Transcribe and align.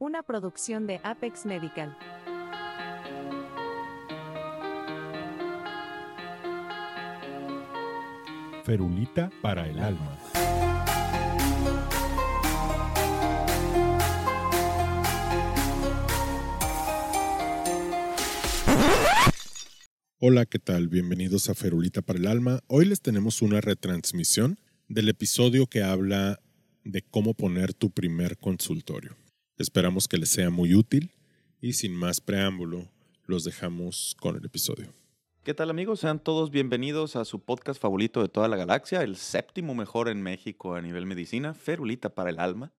una 0.00 0.22
producción 0.22 0.86
de 0.86 0.98
Apex 1.04 1.44
Medical. 1.44 1.94
Ferulita 8.64 9.30
para 9.42 9.68
el 9.68 9.78
alma. 9.78 10.18
Hola, 20.18 20.46
¿qué 20.46 20.58
tal? 20.58 20.88
Bienvenidos 20.88 21.50
a 21.50 21.54
Ferulita 21.54 22.00
para 22.00 22.18
el 22.18 22.26
alma. 22.26 22.60
Hoy 22.68 22.86
les 22.86 23.02
tenemos 23.02 23.42
una 23.42 23.60
retransmisión 23.60 24.58
del 24.88 25.10
episodio 25.10 25.66
que 25.66 25.82
habla 25.82 26.40
de 26.84 27.02
cómo 27.02 27.34
poner 27.34 27.74
tu 27.74 27.90
primer 27.90 28.38
consultorio. 28.38 29.14
Esperamos 29.60 30.08
que 30.08 30.16
les 30.16 30.30
sea 30.30 30.48
muy 30.48 30.74
útil 30.74 31.12
y 31.60 31.74
sin 31.74 31.94
más 31.94 32.22
preámbulo, 32.22 32.88
los 33.26 33.44
dejamos 33.44 34.16
con 34.18 34.34
el 34.34 34.46
episodio. 34.46 34.94
¿Qué 35.42 35.52
tal 35.52 35.68
amigos? 35.68 36.00
Sean 36.00 36.18
todos 36.18 36.50
bienvenidos 36.50 37.14
a 37.14 37.26
su 37.26 37.44
podcast 37.44 37.78
favorito 37.78 38.22
de 38.22 38.30
toda 38.30 38.48
la 38.48 38.56
galaxia, 38.56 39.02
el 39.02 39.16
séptimo 39.16 39.74
mejor 39.74 40.08
en 40.08 40.22
México 40.22 40.76
a 40.76 40.80
nivel 40.80 41.04
medicina, 41.04 41.52
Ferulita 41.52 42.14
para 42.14 42.30
el 42.30 42.38
Alma. 42.38 42.72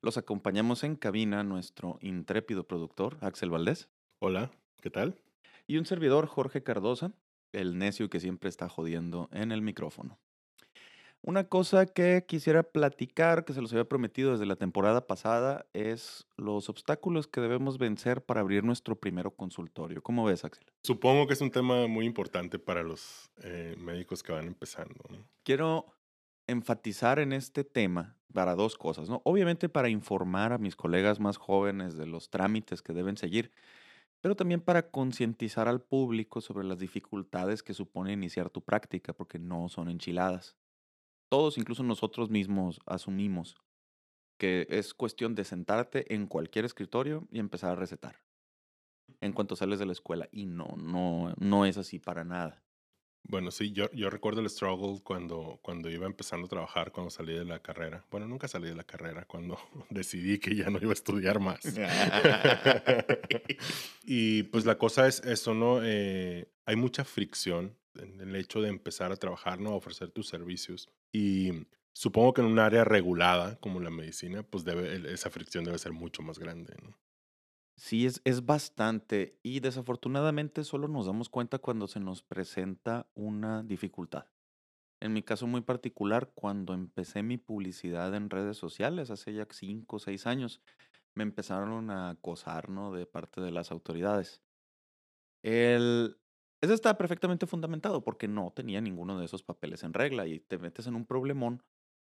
Los 0.00 0.16
acompañamos 0.16 0.84
en 0.84 0.96
cabina 0.96 1.44
nuestro 1.44 1.98
intrépido 2.00 2.66
productor, 2.66 3.18
Axel 3.20 3.50
Valdés. 3.50 3.90
Hola, 4.18 4.52
¿qué 4.80 4.88
tal? 4.88 5.20
Y 5.66 5.76
un 5.76 5.84
servidor, 5.84 6.28
Jorge 6.28 6.62
Cardosa, 6.62 7.12
el 7.52 7.76
necio 7.76 8.08
que 8.08 8.20
siempre 8.20 8.48
está 8.48 8.70
jodiendo 8.70 9.28
en 9.32 9.52
el 9.52 9.60
micrófono. 9.60 10.18
Una 11.24 11.44
cosa 11.44 11.86
que 11.86 12.24
quisiera 12.26 12.64
platicar, 12.64 13.44
que 13.44 13.52
se 13.52 13.60
los 13.60 13.72
había 13.72 13.84
prometido 13.84 14.32
desde 14.32 14.44
la 14.44 14.56
temporada 14.56 15.06
pasada, 15.06 15.66
es 15.72 16.26
los 16.36 16.68
obstáculos 16.68 17.28
que 17.28 17.40
debemos 17.40 17.78
vencer 17.78 18.24
para 18.24 18.40
abrir 18.40 18.64
nuestro 18.64 18.96
primer 18.96 19.30
consultorio. 19.36 20.02
¿Cómo 20.02 20.24
ves, 20.24 20.44
Axel? 20.44 20.66
Supongo 20.82 21.28
que 21.28 21.34
es 21.34 21.40
un 21.40 21.52
tema 21.52 21.86
muy 21.86 22.06
importante 22.06 22.58
para 22.58 22.82
los 22.82 23.30
eh, 23.44 23.76
médicos 23.78 24.24
que 24.24 24.32
van 24.32 24.48
empezando. 24.48 25.00
Quiero 25.44 25.86
enfatizar 26.48 27.20
en 27.20 27.32
este 27.32 27.62
tema 27.62 28.16
para 28.32 28.56
dos 28.56 28.76
cosas, 28.76 29.08
¿no? 29.08 29.22
Obviamente 29.24 29.68
para 29.68 29.88
informar 29.88 30.52
a 30.52 30.58
mis 30.58 30.74
colegas 30.74 31.20
más 31.20 31.36
jóvenes 31.36 31.96
de 31.96 32.06
los 32.06 32.30
trámites 32.30 32.82
que 32.82 32.94
deben 32.94 33.16
seguir, 33.16 33.52
pero 34.20 34.34
también 34.34 34.60
para 34.60 34.90
concientizar 34.90 35.68
al 35.68 35.82
público 35.82 36.40
sobre 36.40 36.66
las 36.66 36.80
dificultades 36.80 37.62
que 37.62 37.74
supone 37.74 38.12
iniciar 38.12 38.50
tu 38.50 38.60
práctica, 38.60 39.12
porque 39.12 39.38
no 39.38 39.68
son 39.68 39.88
enchiladas. 39.88 40.56
Todos, 41.32 41.56
incluso 41.56 41.82
nosotros 41.82 42.28
mismos, 42.28 42.78
asumimos 42.84 43.56
que 44.36 44.66
es 44.68 44.92
cuestión 44.92 45.34
de 45.34 45.44
sentarte 45.44 46.14
en 46.14 46.26
cualquier 46.26 46.66
escritorio 46.66 47.26
y 47.32 47.38
empezar 47.38 47.70
a 47.70 47.74
recetar 47.74 48.20
en 49.22 49.32
cuanto 49.32 49.56
sales 49.56 49.78
de 49.78 49.86
la 49.86 49.92
escuela. 49.92 50.28
Y 50.30 50.44
no, 50.44 50.76
no, 50.76 51.32
no 51.38 51.64
es 51.64 51.78
así 51.78 51.98
para 51.98 52.22
nada. 52.22 52.62
Bueno, 53.22 53.50
sí, 53.50 53.72
yo, 53.72 53.90
yo 53.92 54.10
recuerdo 54.10 54.42
el 54.42 54.50
struggle 54.50 55.00
cuando, 55.02 55.58
cuando 55.62 55.88
iba 55.88 56.04
empezando 56.04 56.44
a 56.44 56.50
trabajar, 56.50 56.92
cuando 56.92 57.08
salí 57.08 57.32
de 57.32 57.46
la 57.46 57.60
carrera. 57.60 58.04
Bueno, 58.10 58.28
nunca 58.28 58.46
salí 58.46 58.68
de 58.68 58.74
la 58.74 58.84
carrera, 58.84 59.24
cuando 59.24 59.58
decidí 59.88 60.38
que 60.38 60.54
ya 60.54 60.68
no 60.68 60.80
iba 60.82 60.90
a 60.90 60.92
estudiar 60.92 61.40
más. 61.40 61.60
y 64.04 64.42
pues 64.42 64.66
la 64.66 64.76
cosa 64.76 65.08
es 65.08 65.20
eso, 65.20 65.54
¿no? 65.54 65.82
Eh, 65.82 66.52
hay 66.66 66.76
mucha 66.76 67.06
fricción 67.06 67.74
el 67.94 68.34
hecho 68.36 68.60
de 68.60 68.68
empezar 68.68 69.12
a 69.12 69.16
trabajar, 69.16 69.60
¿no? 69.60 69.70
A 69.70 69.76
ofrecer 69.76 70.10
tus 70.10 70.28
servicios. 70.28 70.88
Y 71.12 71.66
supongo 71.92 72.34
que 72.34 72.40
en 72.40 72.48
un 72.48 72.58
área 72.58 72.84
regulada 72.84 73.56
como 73.56 73.80
la 73.80 73.90
medicina, 73.90 74.42
pues 74.42 74.64
esa 74.66 75.30
fricción 75.30 75.64
debe 75.64 75.78
ser 75.78 75.92
mucho 75.92 76.22
más 76.22 76.38
grande. 76.38 76.74
Sí, 77.76 78.06
es, 78.06 78.20
es 78.24 78.44
bastante. 78.44 79.38
Y 79.42 79.60
desafortunadamente 79.60 80.64
solo 80.64 80.88
nos 80.88 81.06
damos 81.06 81.28
cuenta 81.28 81.58
cuando 81.58 81.86
se 81.86 82.00
nos 82.00 82.22
presenta 82.22 83.08
una 83.14 83.62
dificultad. 83.62 84.26
En 85.00 85.12
mi 85.12 85.22
caso 85.22 85.48
muy 85.48 85.62
particular, 85.62 86.30
cuando 86.34 86.74
empecé 86.74 87.24
mi 87.24 87.36
publicidad 87.36 88.14
en 88.14 88.30
redes 88.30 88.56
sociales 88.56 89.10
hace 89.10 89.34
ya 89.34 89.48
cinco 89.50 89.96
o 89.96 89.98
seis 89.98 90.28
años, 90.28 90.62
me 91.14 91.24
empezaron 91.24 91.90
a 91.90 92.10
acosar, 92.10 92.68
¿no? 92.68 92.92
De 92.92 93.04
parte 93.04 93.40
de 93.40 93.50
las 93.50 93.72
autoridades. 93.72 94.42
El, 95.42 96.21
eso 96.62 96.74
está 96.74 96.96
perfectamente 96.96 97.46
fundamentado 97.46 98.02
porque 98.04 98.28
no 98.28 98.52
tenía 98.54 98.80
ninguno 98.80 99.18
de 99.18 99.24
esos 99.24 99.42
papeles 99.42 99.82
en 99.82 99.92
regla 99.92 100.26
y 100.26 100.38
te 100.38 100.58
metes 100.58 100.86
en 100.86 100.94
un 100.94 101.04
problemón 101.04 101.62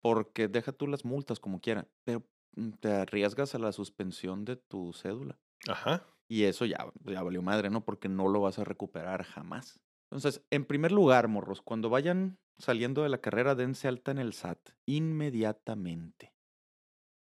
porque 0.02 0.48
deja 0.48 0.72
tú 0.72 0.86
las 0.86 1.04
multas 1.04 1.38
como 1.38 1.60
quiera, 1.60 1.86
pero 2.04 2.26
mm, 2.56 2.70
te 2.80 2.92
arriesgas 2.92 3.54
a 3.54 3.58
la 3.58 3.72
suspensión 3.72 4.44
de 4.46 4.56
tu 4.56 4.92
cédula. 4.94 5.38
Ajá. 5.68 6.06
Y 6.30 6.44
eso 6.44 6.64
ya, 6.64 6.90
ya 7.04 7.22
valió 7.22 7.42
madre, 7.42 7.68
¿no? 7.68 7.84
Porque 7.84 8.08
no 8.08 8.28
lo 8.28 8.40
vas 8.40 8.58
a 8.58 8.64
recuperar 8.64 9.22
jamás. 9.22 9.80
Entonces, 10.10 10.42
en 10.50 10.64
primer 10.64 10.92
lugar, 10.92 11.28
morros, 11.28 11.60
cuando 11.60 11.90
vayan 11.90 12.38
saliendo 12.58 13.02
de 13.02 13.10
la 13.10 13.18
carrera, 13.18 13.54
dense 13.54 13.86
alta 13.86 14.10
en 14.10 14.18
el 14.18 14.32
SAT 14.32 14.70
inmediatamente. 14.86 16.34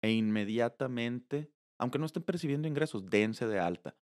E 0.02 0.12
inmediatamente, 0.12 1.52
aunque 1.78 2.00
no 2.00 2.08
estén 2.08 2.24
percibiendo 2.24 2.68
ingresos, 2.68 3.06
dense 3.06 3.46
de 3.46 3.60
alta. 3.60 3.96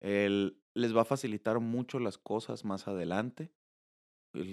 El, 0.00 0.62
les 0.74 0.96
va 0.96 1.02
a 1.02 1.06
facilitar 1.06 1.60
mucho 1.60 1.98
las 1.98 2.18
cosas 2.18 2.64
más 2.64 2.88
adelante. 2.88 3.52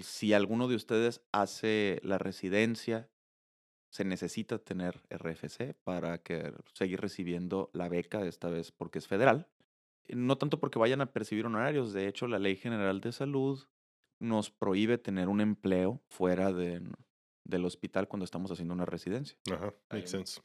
Si 0.02 0.32
alguno 0.32 0.68
de 0.68 0.74
ustedes 0.74 1.22
hace 1.32 2.00
la 2.02 2.18
residencia, 2.18 3.10
se 3.90 4.04
necesita 4.04 4.58
tener 4.58 5.02
RFC 5.10 5.74
para 5.84 6.18
que 6.18 6.52
seguir 6.74 7.00
recibiendo 7.00 7.70
la 7.72 7.88
beca, 7.88 8.26
esta 8.26 8.48
vez 8.48 8.72
porque 8.72 8.98
es 8.98 9.06
federal. 9.06 9.48
No 10.08 10.38
tanto 10.38 10.60
porque 10.60 10.78
vayan 10.78 11.00
a 11.00 11.12
percibir 11.12 11.46
honorarios, 11.46 11.92
de 11.92 12.06
hecho 12.06 12.26
la 12.26 12.38
Ley 12.38 12.56
General 12.56 13.00
de 13.00 13.12
Salud 13.12 13.66
nos 14.18 14.50
prohíbe 14.50 14.98
tener 14.98 15.28
un 15.28 15.40
empleo 15.40 16.02
fuera 16.08 16.52
de, 16.52 16.82
del 17.44 17.64
hospital 17.64 18.08
cuando 18.08 18.24
estamos 18.24 18.50
haciendo 18.50 18.74
una 18.74 18.86
residencia. 18.86 19.38
Ajá, 19.50 19.74
makes 19.90 20.08
sense. 20.08 20.40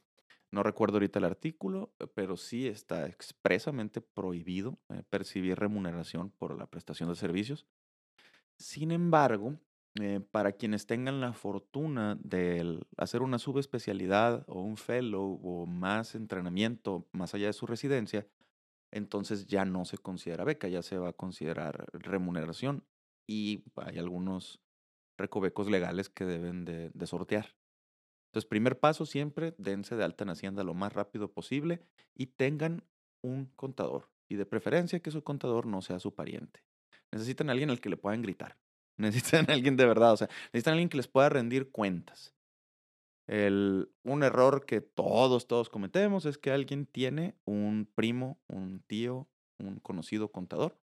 No 0.52 0.62
recuerdo 0.62 0.96
ahorita 0.96 1.18
el 1.18 1.24
artículo, 1.24 1.94
pero 2.14 2.36
sí 2.36 2.68
está 2.68 3.06
expresamente 3.06 4.02
prohibido 4.02 4.78
eh, 4.90 5.02
percibir 5.08 5.58
remuneración 5.58 6.30
por 6.30 6.56
la 6.58 6.66
prestación 6.66 7.08
de 7.08 7.16
servicios. 7.16 7.66
Sin 8.58 8.90
embargo, 8.90 9.58
eh, 10.00 10.20
para 10.30 10.52
quienes 10.52 10.86
tengan 10.86 11.22
la 11.22 11.32
fortuna 11.32 12.18
de 12.22 12.80
hacer 12.98 13.22
una 13.22 13.38
subespecialidad 13.38 14.44
o 14.46 14.60
un 14.60 14.76
fellow 14.76 15.40
o 15.42 15.66
más 15.66 16.14
entrenamiento 16.14 17.08
más 17.12 17.34
allá 17.34 17.46
de 17.46 17.54
su 17.54 17.66
residencia, 17.66 18.28
entonces 18.90 19.46
ya 19.46 19.64
no 19.64 19.86
se 19.86 19.96
considera 19.96 20.44
beca, 20.44 20.68
ya 20.68 20.82
se 20.82 20.98
va 20.98 21.10
a 21.10 21.14
considerar 21.14 21.86
remuneración 21.94 22.84
y 23.26 23.64
hay 23.76 23.98
algunos 23.98 24.60
recovecos 25.16 25.70
legales 25.70 26.10
que 26.10 26.26
deben 26.26 26.66
de, 26.66 26.90
de 26.90 27.06
sortear. 27.06 27.54
Entonces, 28.32 28.48
primer 28.48 28.80
paso 28.80 29.04
siempre, 29.04 29.54
dense 29.58 29.94
de 29.94 30.04
alta 30.04 30.24
en 30.24 30.30
Hacienda 30.30 30.64
lo 30.64 30.72
más 30.72 30.94
rápido 30.94 31.30
posible 31.30 31.82
y 32.14 32.28
tengan 32.28 32.82
un 33.20 33.44
contador. 33.56 34.08
Y 34.26 34.36
de 34.36 34.46
preferencia 34.46 35.00
que 35.00 35.10
su 35.10 35.22
contador 35.22 35.66
no 35.66 35.82
sea 35.82 35.98
su 35.98 36.14
pariente. 36.14 36.64
Necesitan 37.10 37.50
a 37.50 37.52
alguien 37.52 37.68
al 37.68 37.82
que 37.82 37.90
le 37.90 37.98
puedan 37.98 38.22
gritar. 38.22 38.56
Necesitan 38.96 39.50
a 39.50 39.52
alguien 39.52 39.76
de 39.76 39.84
verdad, 39.84 40.14
o 40.14 40.16
sea, 40.16 40.30
necesitan 40.46 40.72
a 40.72 40.74
alguien 40.76 40.88
que 40.88 40.96
les 40.96 41.08
pueda 41.08 41.28
rendir 41.28 41.70
cuentas. 41.70 42.34
El, 43.26 43.92
un 44.02 44.22
error 44.22 44.64
que 44.64 44.80
todos, 44.80 45.46
todos 45.46 45.68
cometemos 45.68 46.24
es 46.24 46.38
que 46.38 46.52
alguien 46.52 46.86
tiene 46.86 47.36
un 47.44 47.86
primo, 47.94 48.40
un 48.48 48.80
tío, 48.80 49.28
un 49.58 49.78
conocido 49.78 50.32
contador. 50.32 50.78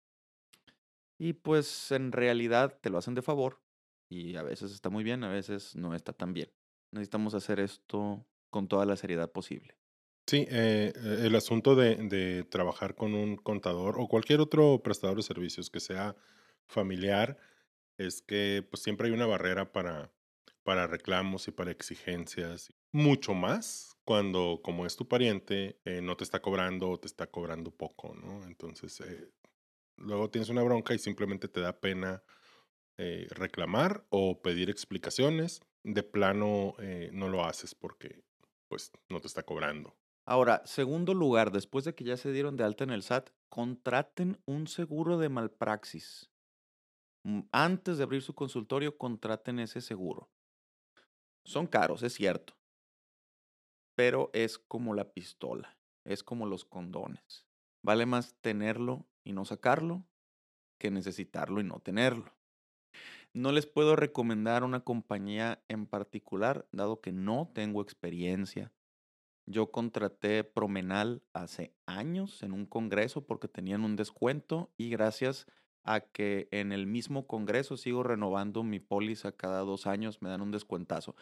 Y 1.18 1.34
pues 1.34 1.92
en 1.92 2.10
realidad 2.10 2.78
te 2.80 2.88
lo 2.88 2.96
hacen 2.96 3.14
de 3.14 3.20
favor. 3.20 3.60
Y 4.08 4.36
a 4.36 4.42
veces 4.42 4.72
está 4.72 4.88
muy 4.88 5.04
bien, 5.04 5.24
a 5.24 5.28
veces 5.28 5.76
no 5.76 5.94
está 5.94 6.14
tan 6.14 6.32
bien. 6.32 6.50
Necesitamos 6.94 7.34
hacer 7.34 7.58
esto 7.58 8.24
con 8.50 8.68
toda 8.68 8.86
la 8.86 8.96
seriedad 8.96 9.32
posible. 9.32 9.76
Sí, 10.28 10.46
eh, 10.48 10.92
el 11.22 11.34
asunto 11.34 11.74
de, 11.74 12.46
trabajar 12.48 12.94
con 12.94 13.14
un 13.14 13.36
contador 13.36 13.96
o 13.98 14.06
cualquier 14.06 14.40
otro 14.40 14.80
prestador 14.80 15.16
de 15.16 15.24
servicios 15.24 15.70
que 15.70 15.80
sea 15.80 16.14
familiar 16.68 17.36
es 17.98 18.22
que 18.22 18.64
pues 18.70 18.80
siempre 18.80 19.08
hay 19.08 19.12
una 19.12 19.26
barrera 19.26 19.72
para, 19.72 20.12
para 20.62 20.86
reclamos 20.86 21.48
y 21.48 21.50
para 21.50 21.72
exigencias. 21.72 22.72
Mucho 22.92 23.34
más 23.34 23.96
cuando, 24.04 24.60
como 24.62 24.86
es 24.86 24.94
tu 24.94 25.08
pariente, 25.08 25.80
eh, 25.84 26.00
no 26.00 26.16
te 26.16 26.22
está 26.22 26.40
cobrando 26.40 26.90
o 26.90 27.00
te 27.00 27.08
está 27.08 27.26
cobrando 27.26 27.72
poco, 27.72 28.14
¿no? 28.14 28.44
Entonces, 28.46 29.00
eh, 29.00 29.32
luego 29.96 30.30
tienes 30.30 30.48
una 30.48 30.62
bronca 30.62 30.94
y 30.94 31.00
simplemente 31.00 31.48
te 31.48 31.60
da 31.60 31.80
pena 31.80 32.22
reclamar 32.96 34.06
o 34.10 34.40
pedir 34.40 34.70
explicaciones. 34.70 35.60
De 35.84 36.02
plano, 36.02 36.74
no 37.12 37.28
lo 37.28 37.44
haces 37.44 37.74
porque, 37.74 38.24
pues, 38.68 38.90
no 39.10 39.20
te 39.20 39.26
está 39.26 39.42
cobrando. 39.42 39.94
Ahora, 40.26 40.62
segundo 40.64 41.12
lugar, 41.12 41.52
después 41.52 41.84
de 41.84 41.94
que 41.94 42.04
ya 42.04 42.16
se 42.16 42.32
dieron 42.32 42.56
de 42.56 42.64
alta 42.64 42.84
en 42.84 42.90
el 42.90 43.02
SAT, 43.02 43.30
contraten 43.50 44.40
un 44.46 44.66
seguro 44.66 45.18
de 45.18 45.28
malpraxis. 45.28 46.30
Mm, 47.24 47.40
antes 47.52 47.98
de 47.98 48.04
abrir 48.04 48.22
su 48.22 48.34
consultorio, 48.34 48.96
contraten 48.96 49.58
ese 49.58 49.80
seguro. 49.80 50.30
Son 51.44 51.66
caros, 51.66 52.02
es 52.02 52.14
cierto, 52.14 52.54
pero 53.94 54.30
es 54.32 54.58
como 54.58 54.94
la 54.94 55.12
pistola. 55.12 55.78
es 56.06 56.22
como 56.22 56.44
los 56.44 56.66
condones. 56.66 57.46
Vale 57.82 58.04
más 58.04 58.34
tenerlo 58.42 59.06
y 59.24 59.32
no 59.32 59.46
sacarlo 59.46 60.06
que 60.78 60.90
necesitarlo 60.90 61.62
y 61.62 61.64
no 61.64 61.80
tenerlo. 61.80 62.30
No 63.34 63.50
les 63.50 63.66
puedo 63.66 63.96
recomendar 63.96 64.62
una 64.62 64.84
compañía 64.84 65.60
en 65.66 65.86
particular, 65.86 66.68
dado 66.70 67.00
que 67.00 67.10
no 67.10 67.50
tengo 67.52 67.82
experiencia. 67.82 68.72
Yo 69.44 69.72
contraté 69.72 70.44
Promenal 70.44 71.24
hace 71.32 71.74
años 71.84 72.44
en 72.44 72.52
un 72.52 72.64
congreso 72.64 73.26
porque 73.26 73.48
tenían 73.48 73.84
un 73.84 73.96
descuento 73.96 74.72
y 74.76 74.88
gracias 74.88 75.46
a 75.82 76.00
que 76.00 76.48
en 76.52 76.70
el 76.70 76.86
mismo 76.86 77.26
congreso 77.26 77.76
sigo 77.76 78.04
renovando 78.04 78.62
mi 78.62 78.78
póliza 78.78 79.32
cada 79.32 79.60
dos 79.62 79.88
años, 79.88 80.22
me 80.22 80.30
dan 80.30 80.40
un 80.40 80.52
descuentazo. 80.52 81.16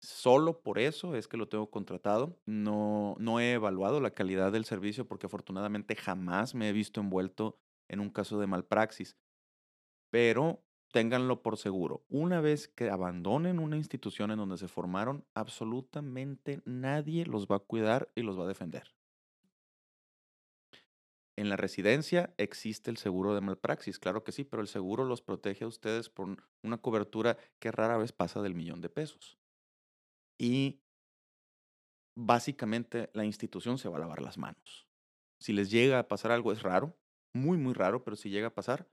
Solo 0.00 0.62
por 0.62 0.78
eso 0.78 1.16
es 1.16 1.28
que 1.28 1.36
lo 1.36 1.48
tengo 1.48 1.70
contratado. 1.70 2.40
No, 2.46 3.14
no 3.18 3.40
he 3.40 3.52
evaluado 3.52 4.00
la 4.00 4.12
calidad 4.12 4.52
del 4.52 4.64
servicio 4.64 5.06
porque 5.06 5.26
afortunadamente 5.26 5.96
jamás 5.96 6.54
me 6.54 6.70
he 6.70 6.72
visto 6.72 7.00
envuelto 7.00 7.58
en 7.88 8.00
un 8.00 8.08
caso 8.08 8.40
de 8.40 8.46
malpraxis. 8.46 9.16
Pero 10.10 10.64
ténganlo 10.92 11.42
por 11.42 11.56
seguro. 11.56 12.04
Una 12.08 12.40
vez 12.40 12.68
que 12.68 12.90
abandonen 12.90 13.58
una 13.58 13.76
institución 13.76 14.30
en 14.30 14.38
donde 14.38 14.58
se 14.58 14.68
formaron, 14.68 15.26
absolutamente 15.34 16.62
nadie 16.64 17.26
los 17.26 17.46
va 17.46 17.56
a 17.56 17.60
cuidar 17.60 18.10
y 18.14 18.22
los 18.22 18.38
va 18.38 18.44
a 18.44 18.48
defender. 18.48 18.94
En 21.36 21.48
la 21.48 21.56
residencia 21.56 22.34
existe 22.36 22.90
el 22.90 22.96
seguro 22.96 23.32
de 23.32 23.40
malpraxis, 23.40 24.00
claro 24.00 24.24
que 24.24 24.32
sí, 24.32 24.42
pero 24.42 24.60
el 24.60 24.66
seguro 24.66 25.04
los 25.04 25.22
protege 25.22 25.64
a 25.64 25.68
ustedes 25.68 26.10
por 26.10 26.36
una 26.64 26.78
cobertura 26.78 27.38
que 27.60 27.70
rara 27.70 27.96
vez 27.96 28.10
pasa 28.10 28.42
del 28.42 28.56
millón 28.56 28.80
de 28.80 28.88
pesos. 28.88 29.38
Y 30.36 30.80
básicamente 32.16 33.10
la 33.12 33.24
institución 33.24 33.78
se 33.78 33.88
va 33.88 33.98
a 33.98 34.00
lavar 34.00 34.20
las 34.20 34.36
manos. 34.36 34.88
Si 35.38 35.52
les 35.52 35.70
llega 35.70 36.00
a 36.00 36.08
pasar 36.08 36.32
algo, 36.32 36.50
es 36.50 36.62
raro, 36.62 36.98
muy, 37.32 37.56
muy 37.56 37.72
raro, 37.72 38.02
pero 38.02 38.16
si 38.16 38.30
llega 38.30 38.48
a 38.48 38.54
pasar, 38.54 38.88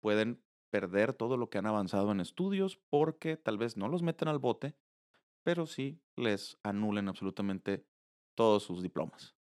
pueden 0.00 0.40
perder 0.70 1.12
todo 1.12 1.36
lo 1.36 1.50
que 1.50 1.58
han 1.58 1.66
avanzado 1.66 2.12
en 2.12 2.20
estudios 2.20 2.78
porque 2.88 3.36
tal 3.36 3.58
vez 3.58 3.76
no 3.76 3.88
los 3.88 4.02
meten 4.02 4.28
al 4.28 4.38
bote, 4.38 4.76
pero 5.42 5.66
sí 5.66 6.00
les 6.16 6.58
anulen 6.62 7.08
absolutamente 7.08 7.86
todos 8.34 8.62
sus 8.62 8.82
diplomas. 8.82 9.34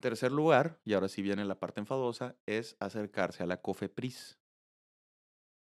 Tercer 0.00 0.32
lugar, 0.32 0.80
y 0.84 0.94
ahora 0.94 1.08
sí 1.08 1.22
viene 1.22 1.44
la 1.44 1.60
parte 1.60 1.80
enfadosa, 1.80 2.36
es 2.46 2.76
acercarse 2.80 3.44
a 3.44 3.46
la 3.46 3.60
COFEPRIS. 3.60 4.40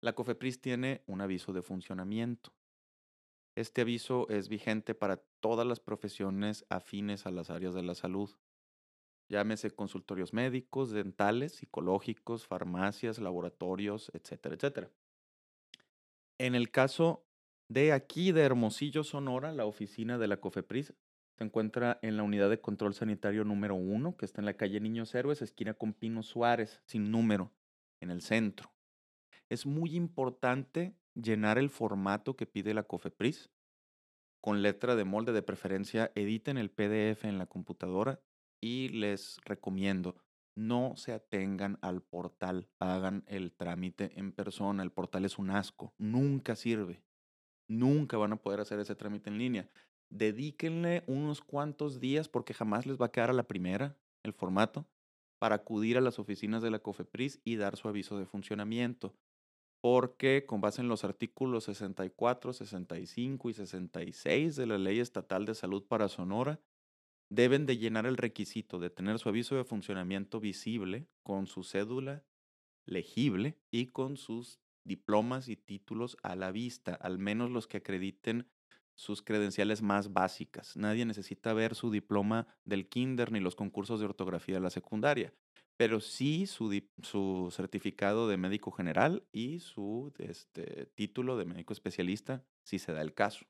La 0.00 0.14
COFEPRIS 0.14 0.60
tiene 0.60 1.02
un 1.06 1.20
aviso 1.20 1.52
de 1.52 1.62
funcionamiento. 1.62 2.52
Este 3.56 3.80
aviso 3.80 4.28
es 4.28 4.48
vigente 4.48 4.94
para 4.94 5.16
todas 5.40 5.66
las 5.66 5.80
profesiones 5.80 6.64
afines 6.68 7.26
a 7.26 7.32
las 7.32 7.50
áreas 7.50 7.74
de 7.74 7.82
la 7.82 7.96
salud. 7.96 8.30
Llámese 9.30 9.70
consultorios 9.70 10.32
médicos, 10.32 10.90
dentales, 10.90 11.52
psicológicos, 11.52 12.48
farmacias, 12.48 13.20
laboratorios, 13.20 14.10
etcétera, 14.12 14.56
etcétera. 14.56 14.90
En 16.36 16.56
el 16.56 16.72
caso 16.72 17.24
de 17.68 17.92
aquí 17.92 18.32
de 18.32 18.42
Hermosillo, 18.42 19.04
Sonora, 19.04 19.52
la 19.52 19.66
oficina 19.66 20.18
de 20.18 20.26
la 20.26 20.40
COFEPRIS 20.40 20.94
se 21.38 21.44
encuentra 21.44 22.00
en 22.02 22.16
la 22.16 22.24
unidad 22.24 22.50
de 22.50 22.60
control 22.60 22.92
sanitario 22.92 23.44
número 23.44 23.76
uno, 23.76 24.16
que 24.16 24.26
está 24.26 24.40
en 24.40 24.46
la 24.46 24.56
calle 24.56 24.80
Niños 24.80 25.14
Héroes, 25.14 25.42
esquina 25.42 25.74
con 25.74 25.92
Pino 25.92 26.24
Suárez, 26.24 26.82
sin 26.84 27.12
número, 27.12 27.52
en 28.00 28.10
el 28.10 28.22
centro. 28.22 28.72
Es 29.48 29.64
muy 29.64 29.94
importante 29.94 30.96
llenar 31.14 31.56
el 31.56 31.70
formato 31.70 32.34
que 32.34 32.46
pide 32.46 32.74
la 32.74 32.82
COFEPRIS. 32.82 33.48
Con 34.40 34.62
letra 34.62 34.96
de 34.96 35.04
molde 35.04 35.32
de 35.32 35.42
preferencia, 35.42 36.10
editen 36.16 36.58
el 36.58 36.70
PDF 36.70 37.24
en 37.24 37.38
la 37.38 37.46
computadora 37.46 38.20
y 38.60 38.88
les 38.90 39.38
recomiendo, 39.44 40.16
no 40.54 40.94
se 40.96 41.12
atengan 41.12 41.78
al 41.80 42.02
portal, 42.02 42.68
hagan 42.78 43.24
el 43.26 43.52
trámite 43.52 44.12
en 44.18 44.32
persona. 44.32 44.82
El 44.82 44.92
portal 44.92 45.24
es 45.24 45.38
un 45.38 45.50
asco, 45.50 45.94
nunca 45.98 46.56
sirve. 46.56 47.02
Nunca 47.68 48.16
van 48.16 48.32
a 48.32 48.42
poder 48.42 48.60
hacer 48.60 48.80
ese 48.80 48.96
trámite 48.96 49.30
en 49.30 49.38
línea 49.38 49.70
dedíquenle 50.10 51.04
unos 51.06 51.40
cuantos 51.40 52.00
días, 52.00 52.28
porque 52.28 52.52
jamás 52.52 52.84
les 52.84 53.00
va 53.00 53.06
a 53.06 53.12
quedar 53.12 53.30
a 53.30 53.34
la 53.34 53.46
primera 53.46 53.96
el 54.22 54.32
formato, 54.32 54.86
para 55.38 55.54
acudir 55.54 55.96
a 55.96 56.02
las 56.02 56.18
oficinas 56.18 56.62
de 56.62 56.70
la 56.70 56.80
COFEPRIS 56.80 57.40
y 57.44 57.56
dar 57.56 57.76
su 57.76 57.88
aviso 57.88 58.18
de 58.18 58.26
funcionamiento. 58.26 59.14
Porque 59.80 60.44
con 60.44 60.60
base 60.60 60.82
en 60.82 60.88
los 60.88 61.04
artículos 61.04 61.64
64, 61.64 62.52
65 62.52 63.48
y 63.48 63.54
66 63.54 64.56
de 64.56 64.66
la 64.66 64.76
Ley 64.76 65.00
Estatal 65.00 65.46
de 65.46 65.54
Salud 65.54 65.86
para 65.86 66.08
Sonora, 66.08 66.60
deben 67.30 67.64
de 67.64 67.78
llenar 67.78 68.06
el 68.06 68.16
requisito 68.16 68.78
de 68.78 68.90
tener 68.90 69.18
su 69.18 69.28
aviso 69.28 69.56
de 69.56 69.64
funcionamiento 69.64 70.40
visible 70.40 71.06
con 71.22 71.46
su 71.46 71.62
cédula 71.62 72.24
legible 72.84 73.56
y 73.70 73.86
con 73.86 74.16
sus 74.16 74.60
diplomas 74.84 75.48
y 75.48 75.56
títulos 75.56 76.16
a 76.22 76.34
la 76.34 76.50
vista, 76.50 76.94
al 76.94 77.18
menos 77.18 77.50
los 77.50 77.66
que 77.66 77.78
acrediten 77.78 78.48
sus 78.96 79.22
credenciales 79.22 79.80
más 79.80 80.12
básicas. 80.12 80.76
Nadie 80.76 81.06
necesita 81.06 81.54
ver 81.54 81.74
su 81.74 81.90
diploma 81.90 82.46
del 82.64 82.88
kinder 82.88 83.32
ni 83.32 83.40
los 83.40 83.54
concursos 83.54 84.00
de 84.00 84.06
ortografía 84.06 84.56
de 84.56 84.60
la 84.60 84.70
secundaria, 84.70 85.32
pero 85.76 86.00
sí 86.00 86.46
su, 86.46 87.48
certificado 87.50 88.28
de 88.28 88.36
médico 88.36 88.70
general 88.72 89.24
y 89.32 89.60
su 89.60 90.12
este, 90.18 90.86
título 90.94 91.38
de 91.38 91.46
médico 91.46 91.72
especialista, 91.72 92.44
si 92.64 92.78
se 92.78 92.92
da 92.92 93.00
el 93.00 93.14
caso. 93.14 93.46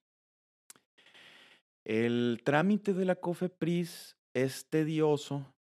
El 1.85 2.41
trámite 2.44 2.93
de 2.93 3.05
la 3.05 3.17
COFEPRIS 3.17 4.17
es 4.35 4.69
tedioso 4.69 5.55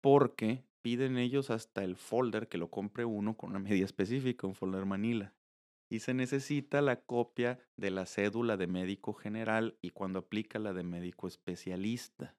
porque 0.00 0.64
piden 0.82 1.18
ellos 1.18 1.50
hasta 1.50 1.82
el 1.82 1.96
folder 1.96 2.48
que 2.48 2.58
lo 2.58 2.70
compre 2.70 3.04
uno 3.04 3.36
con 3.36 3.50
una 3.50 3.58
medida 3.60 3.84
específica, 3.84 4.46
un 4.46 4.54
folder 4.54 4.86
Manila 4.86 5.34
y 5.94 6.00
se 6.00 6.12
necesita 6.12 6.82
la 6.82 7.00
copia 7.02 7.60
de 7.76 7.90
la 7.90 8.06
cédula 8.06 8.56
de 8.56 8.66
médico 8.66 9.12
general 9.12 9.76
y 9.80 9.90
cuando 9.90 10.18
aplica 10.18 10.58
la 10.58 10.72
de 10.72 10.82
médico 10.82 11.28
especialista. 11.28 12.34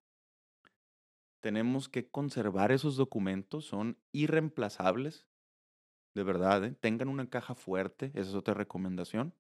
Tenemos 1.42 1.88
que 1.88 2.10
conservar 2.10 2.72
esos 2.72 2.98
documentos, 2.98 3.66
son 3.66 3.98
irreemplazables, 4.12 5.26
de 6.16 6.24
verdad, 6.24 6.66
¿eh? 6.66 6.76
tengan 6.80 7.08
una 7.08 7.30
caja 7.30 7.56
fuerte, 7.56 8.08
esa 8.08 8.30
es 8.30 8.36
otra 8.36 8.54
recomendación, 8.54 9.34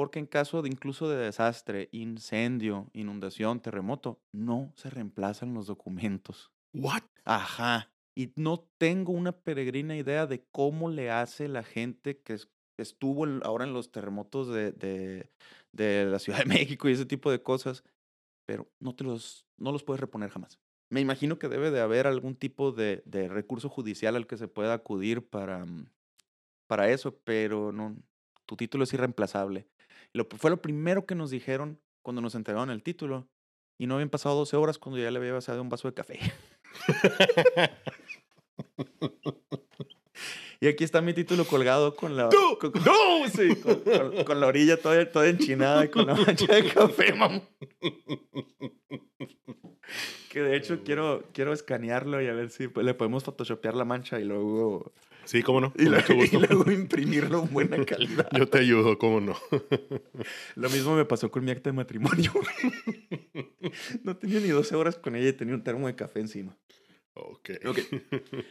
porque 0.00 0.18
en 0.18 0.24
caso 0.24 0.62
de 0.62 0.70
incluso 0.70 1.10
de 1.10 1.18
desastre, 1.18 1.90
incendio, 1.92 2.88
inundación, 2.94 3.60
terremoto, 3.60 4.18
no 4.32 4.72
se 4.74 4.88
reemplazan 4.88 5.52
los 5.52 5.66
documentos. 5.66 6.50
¿What? 6.72 7.02
Ajá. 7.26 7.92
Y 8.14 8.32
no 8.34 8.66
tengo 8.78 9.12
una 9.12 9.32
peregrina 9.32 9.98
idea 9.98 10.26
de 10.26 10.42
cómo 10.52 10.88
le 10.88 11.10
hace 11.10 11.48
la 11.48 11.62
gente 11.62 12.16
que, 12.16 12.38
estuvo 12.78 13.26
ahora 13.44 13.66
en 13.66 13.74
los 13.74 13.92
terremotos 13.92 14.48
de, 14.48 14.72
de, 14.72 16.06
la 16.06 16.18
Ciudad 16.18 16.38
de 16.38 16.44
México 16.46 16.88
y 16.88 16.92
ese 16.92 17.04
tipo 17.04 17.30
de 17.30 17.42
cosas, 17.42 17.84
pero 18.46 18.70
no, 18.78 18.94
te 18.94 19.04
los, 19.04 19.44
no 19.58 19.70
los 19.70 19.84
puedes 19.84 20.00
reponer 20.00 20.30
jamás. 20.30 20.58
Me 20.88 21.02
imagino 21.02 21.38
que 21.38 21.48
debe 21.50 21.70
de 21.70 21.82
haber 21.82 22.06
algún 22.06 22.36
tipo 22.36 22.72
de, 22.72 23.02
de 23.04 23.28
recurso 23.28 23.68
judicial 23.68 24.16
al 24.16 24.26
que 24.26 24.38
se 24.38 24.48
pueda 24.48 24.72
acudir 24.72 25.28
para, 25.28 25.66
mm, 25.66 25.90
para 26.66 26.88
eso, 26.88 27.18
pero 27.22 27.70
no, 27.70 27.98
tu 28.50 28.56
título 28.56 28.82
es 28.82 28.92
irreemplazable. 28.92 29.68
Lo, 30.12 30.26
fue 30.36 30.50
lo 30.50 30.60
primero 30.60 31.06
que 31.06 31.14
nos 31.14 31.30
dijeron 31.30 31.78
cuando 32.02 32.20
nos 32.20 32.34
entregaron 32.34 32.70
el 32.70 32.82
título 32.82 33.28
y 33.78 33.86
no 33.86 33.94
habían 33.94 34.10
pasado 34.10 34.34
12 34.34 34.56
horas 34.56 34.76
cuando 34.76 35.00
ya 35.00 35.08
le 35.12 35.18
había 35.20 35.34
pasado 35.34 35.62
un 35.62 35.68
vaso 35.68 35.86
de 35.86 35.94
café. 35.94 36.18
Y 40.62 40.66
aquí 40.66 40.84
está 40.84 41.00
mi 41.00 41.14
título 41.14 41.46
colgado 41.46 41.96
con 41.96 42.18
la. 42.18 42.28
Con, 42.28 42.72
¡No! 42.84 43.28
Sí, 43.32 43.56
con, 44.26 44.40
la 44.40 44.46
orilla 44.46 44.76
toda, 44.76 45.10
toda 45.10 45.28
enchinada 45.28 45.86
y 45.86 45.88
con 45.88 46.06
la 46.06 46.14
mancha 46.14 46.52
de 46.52 46.64
café, 46.68 47.14
mamá. 47.14 47.40
Que 50.28 50.42
de 50.42 50.56
hecho 50.56 50.82
quiero, 50.84 51.24
quiero 51.32 51.54
escanearlo 51.54 52.20
y 52.20 52.26
a 52.26 52.34
ver 52.34 52.50
si 52.50 52.68
le 52.82 52.94
podemos 52.94 53.24
photoshopear 53.24 53.74
la 53.74 53.86
mancha 53.86 54.20
y 54.20 54.24
luego. 54.24 54.92
Sí, 55.30 55.42
cómo 55.42 55.60
no. 55.60 55.72
Y, 55.76 55.84
luego, 55.84 56.70
imprimirlo 56.72 57.44
en 57.44 57.52
buena 57.52 57.84
calidad. 57.84 58.28
Yo 58.36 58.48
te 58.48 58.58
ayudo, 58.58 58.98
cómo 58.98 59.20
no. 59.20 59.36
Lo 60.56 60.68
mismo 60.70 60.96
me 60.96 61.04
pasó 61.04 61.30
con 61.30 61.44
mi 61.44 61.52
acta 61.52 61.70
de 61.70 61.74
matrimonio. 61.74 62.32
No 64.02 64.16
tenía 64.16 64.40
ni 64.40 64.48
12 64.48 64.74
horas 64.74 64.96
con 64.96 65.14
ella 65.14 65.28
y 65.28 65.32
tenía 65.32 65.54
un 65.54 65.62
termo 65.62 65.86
de 65.86 65.94
café 65.94 66.18
encima. 66.18 66.56
Ok. 67.14 67.50
okay. 67.64 67.86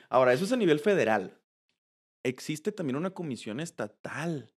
Ahora, 0.09 0.31
eso 0.31 0.45
es 0.45 0.51
a 0.53 0.57
nivel 0.57 0.79
federal 0.79 1.39
existe 2.24 2.71
también 2.71 2.95
una 2.95 3.12
comisión 3.12 3.59
estatal. 3.59 4.53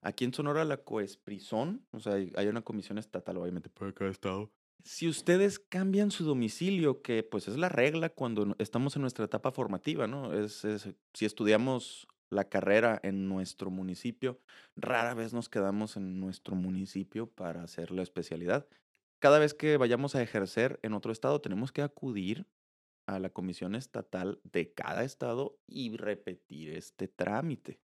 Aquí 0.00 0.24
en 0.24 0.34
Sonora 0.34 0.64
la 0.64 0.78
Coesprizón, 0.78 1.86
o 1.90 2.00
sea, 2.00 2.14
hay 2.14 2.46
una 2.46 2.62
comisión 2.62 2.98
estatal, 2.98 3.38
obviamente, 3.38 3.70
por 3.70 3.94
cada 3.94 4.10
estado. 4.10 4.52
Si 4.82 5.08
ustedes 5.08 5.58
cambian 5.58 6.10
su 6.10 6.24
domicilio, 6.24 7.00
que 7.00 7.22
pues 7.22 7.48
es 7.48 7.56
la 7.56 7.68
regla 7.68 8.10
cuando 8.10 8.54
estamos 8.58 8.96
en 8.96 9.02
nuestra 9.02 9.24
etapa 9.24 9.50
formativa, 9.50 10.06
¿no? 10.06 10.32
Es, 10.32 10.66
si 11.14 11.24
estudiamos 11.24 12.06
la 12.30 12.48
carrera 12.48 13.00
en 13.02 13.28
nuestro 13.28 13.70
municipio, 13.70 14.40
rara 14.76 15.14
vez 15.14 15.32
nos 15.32 15.48
quedamos 15.48 15.96
en 15.96 16.20
nuestro 16.20 16.54
municipio 16.56 17.30
para 17.30 17.62
hacer 17.62 17.90
la 17.92 18.02
especialidad. 18.02 18.66
cada 19.20 19.38
vez 19.38 19.54
que 19.54 19.78
vayamos 19.78 20.14
a 20.14 20.22
ejercer 20.22 20.78
en 20.82 20.92
otro 20.92 21.10
estado, 21.10 21.40
tenemos 21.40 21.72
que 21.72 21.80
acudir 21.80 22.46
a 23.06 23.18
la 23.18 23.30
comisión 23.30 23.74
estatal 23.74 24.40
de 24.44 24.72
cada 24.74 25.04
estado 25.04 25.58
y 25.66 25.96
repetir 25.96 26.70
este 26.70 27.08
trámite. 27.08 27.80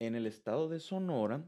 En 0.00 0.14
el 0.14 0.26
estado 0.26 0.68
de 0.68 0.78
Sonora, 0.78 1.44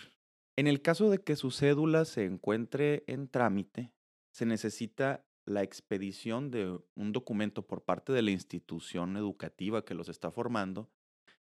En 0.57 0.67
el 0.67 0.81
caso 0.81 1.09
de 1.09 1.17
que 1.19 1.37
su 1.37 1.49
cédula 1.49 2.03
se 2.03 2.25
encuentre 2.25 3.05
en 3.07 3.29
trámite, 3.29 3.93
se 4.31 4.45
necesita 4.45 5.25
la 5.45 5.63
expedición 5.63 6.51
de 6.51 6.79
un 6.95 7.11
documento 7.11 7.65
por 7.67 7.83
parte 7.83 8.13
de 8.13 8.21
la 8.21 8.31
institución 8.31 9.17
educativa 9.17 9.83
que 9.83 9.93
los 9.93 10.09
está 10.09 10.31
formando, 10.31 10.89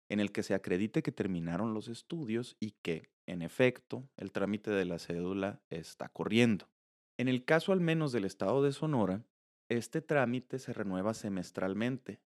en 0.09 0.19
el 0.19 0.31
que 0.31 0.43
se 0.43 0.53
acredite 0.53 1.01
que 1.01 1.11
terminaron 1.11 1.73
los 1.73 1.87
estudios 1.87 2.57
y 2.59 2.71
que, 2.81 3.09
en 3.25 3.41
efecto, 3.41 4.09
el 4.17 4.31
trámite 4.31 4.71
de 4.71 4.85
la 4.85 4.99
cédula 4.99 5.61
está 5.69 6.09
corriendo. 6.09 6.69
En 7.17 7.27
el 7.27 7.45
caso 7.45 7.71
al 7.71 7.79
menos 7.79 8.11
del 8.11 8.25
estado 8.25 8.63
de 8.63 8.73
Sonora, 8.73 9.25
este 9.69 10.01
trámite 10.01 10.59
se 10.59 10.73
renueva 10.73 11.13
semestralmente 11.13 12.19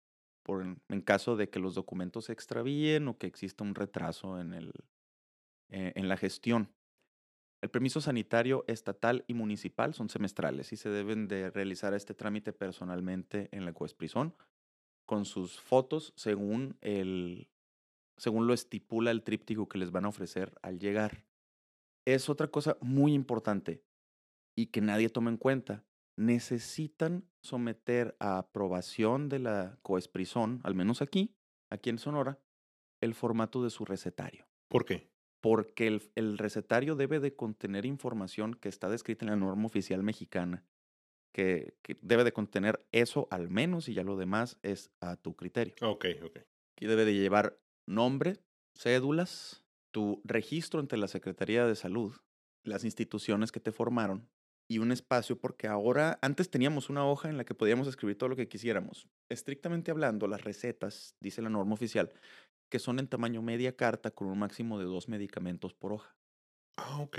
en 0.88 1.00
caso 1.00 1.36
de 1.36 1.48
que 1.48 1.58
los 1.58 1.74
documentos 1.74 2.26
se 2.26 2.32
extravíen 2.32 3.08
o 3.08 3.18
que 3.18 3.26
exista 3.26 3.64
un 3.64 3.74
retraso 3.74 4.38
en, 4.38 4.52
el, 4.52 4.72
eh, 5.70 5.92
en 5.96 6.08
la 6.08 6.16
gestión. 6.16 6.70
El 7.64 7.70
permiso 7.70 8.02
sanitario 8.02 8.62
estatal 8.66 9.24
y 9.26 9.32
municipal 9.32 9.94
son 9.94 10.10
semestrales 10.10 10.74
y 10.74 10.76
se 10.76 10.90
deben 10.90 11.28
de 11.28 11.48
realizar 11.48 11.94
este 11.94 12.12
trámite 12.12 12.52
personalmente 12.52 13.48
en 13.52 13.64
la 13.64 13.72
Coesprizón 13.72 14.36
con 15.06 15.24
sus 15.24 15.62
fotos 15.62 16.12
según, 16.14 16.76
el, 16.82 17.48
según 18.18 18.46
lo 18.46 18.52
estipula 18.52 19.10
el 19.12 19.22
tríptico 19.22 19.66
que 19.66 19.78
les 19.78 19.92
van 19.92 20.04
a 20.04 20.08
ofrecer 20.08 20.52
al 20.60 20.78
llegar. 20.78 21.24
Es 22.04 22.28
otra 22.28 22.48
cosa 22.48 22.76
muy 22.82 23.14
importante 23.14 23.82
y 24.54 24.66
que 24.66 24.82
nadie 24.82 25.08
toma 25.08 25.30
en 25.30 25.38
cuenta 25.38 25.86
necesitan 26.18 27.26
someter 27.40 28.14
a 28.18 28.36
aprobación 28.36 29.30
de 29.30 29.38
la 29.38 29.78
coesprizón, 29.80 30.60
al 30.64 30.74
menos 30.74 31.00
aquí, 31.00 31.34
aquí 31.70 31.88
en 31.88 31.96
Sonora, 31.96 32.38
el 33.00 33.14
formato 33.14 33.64
de 33.64 33.70
su 33.70 33.86
recetario. 33.86 34.46
¿Por 34.68 34.84
qué? 34.84 35.13
Porque 35.44 35.86
el, 35.86 36.10
el 36.14 36.38
recetario 36.38 36.96
debe 36.96 37.20
de 37.20 37.36
contener 37.36 37.84
información 37.84 38.54
que 38.54 38.70
está 38.70 38.88
descrita 38.88 39.26
en 39.26 39.30
la 39.30 39.36
norma 39.36 39.66
oficial 39.66 40.02
mexicana, 40.02 40.64
que, 41.34 41.74
que, 41.82 41.98
debe 42.00 42.24
de 42.24 42.32
contener 42.32 42.86
eso 42.92 43.28
al 43.30 43.50
menos 43.50 43.90
y 43.90 43.92
ya 43.92 44.04
lo 44.04 44.16
demás 44.16 44.58
es 44.62 44.90
a 45.00 45.16
tu 45.16 45.36
criterio. 45.36 45.74
Ok, 45.82 46.06
ok. 46.24 46.38
Aquí 46.72 46.86
debe 46.86 47.04
de 47.04 47.12
llevar 47.12 47.58
nombre, 47.84 48.38
cédulas, 48.74 49.66
tu 49.90 50.22
registro 50.24 50.80
ante 50.80 50.96
la 50.96 51.08
Secretaría 51.08 51.66
de 51.66 51.76
Salud, 51.76 52.14
las 52.62 52.84
instituciones 52.84 53.52
que 53.52 53.60
te 53.60 53.70
formaron, 53.70 54.26
y 54.68 54.78
un 54.78 54.92
espacio 54.92 55.38
porque 55.38 55.68
ahora, 55.68 56.18
antes 56.22 56.50
teníamos 56.50 56.88
una 56.88 57.06
hoja 57.06 57.28
en 57.28 57.36
la 57.36 57.44
que 57.44 57.54
podíamos 57.54 57.86
escribir 57.86 58.16
todo 58.16 58.30
lo 58.30 58.36
que 58.36 58.48
quisiéramos. 58.48 59.08
Estrictamente 59.28 59.90
hablando, 59.90 60.26
las 60.26 60.42
recetas, 60.42 61.16
dice 61.20 61.42
la 61.42 61.50
norma 61.50 61.74
oficial, 61.74 62.12
que 62.74 62.80
son 62.80 62.98
en 62.98 63.06
tamaño 63.06 63.40
media 63.40 63.76
carta 63.76 64.10
con 64.10 64.26
un 64.26 64.36
máximo 64.36 64.80
de 64.80 64.84
dos 64.84 65.08
medicamentos 65.08 65.72
por 65.72 65.92
hoja. 65.92 66.16
Ah, 66.76 66.98
ok. 66.98 67.18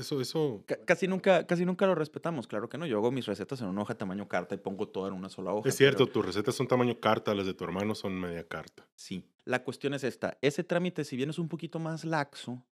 Eso, 0.00 0.20
eso. 0.20 0.64
casi 0.84 1.06
nunca, 1.06 1.46
casi 1.46 1.64
nunca 1.64 1.86
lo 1.86 1.94
respetamos, 1.94 2.48
claro 2.48 2.68
que 2.68 2.76
no. 2.76 2.86
Yo 2.86 2.96
hago 2.96 3.12
mis 3.12 3.26
recetas 3.26 3.60
en 3.60 3.68
una 3.68 3.82
hoja 3.82 3.94
tamaño 3.94 4.26
carta 4.26 4.56
y 4.56 4.58
pongo 4.58 4.88
todo 4.88 5.06
en 5.06 5.14
una 5.14 5.28
sola 5.28 5.52
hoja. 5.52 5.68
Es 5.68 5.76
cierto, 5.76 6.08
tus 6.08 6.26
recetas 6.26 6.56
son 6.56 6.66
tamaño 6.66 6.98
carta, 6.98 7.32
las 7.36 7.46
de 7.46 7.54
tu 7.54 7.62
hermano 7.62 7.94
son 7.94 8.18
media 8.18 8.48
carta. 8.48 8.84
Sí. 8.96 9.24
La 9.44 9.62
cuestión 9.62 9.94
es 9.94 10.02
esta. 10.02 10.38
Ese 10.42 10.64
trámite, 10.64 11.04
si 11.04 11.16
bien 11.16 11.30
es 11.30 11.38
un 11.38 11.48
poquito 11.48 11.78
más 11.78 12.04
laxo, 12.04 12.66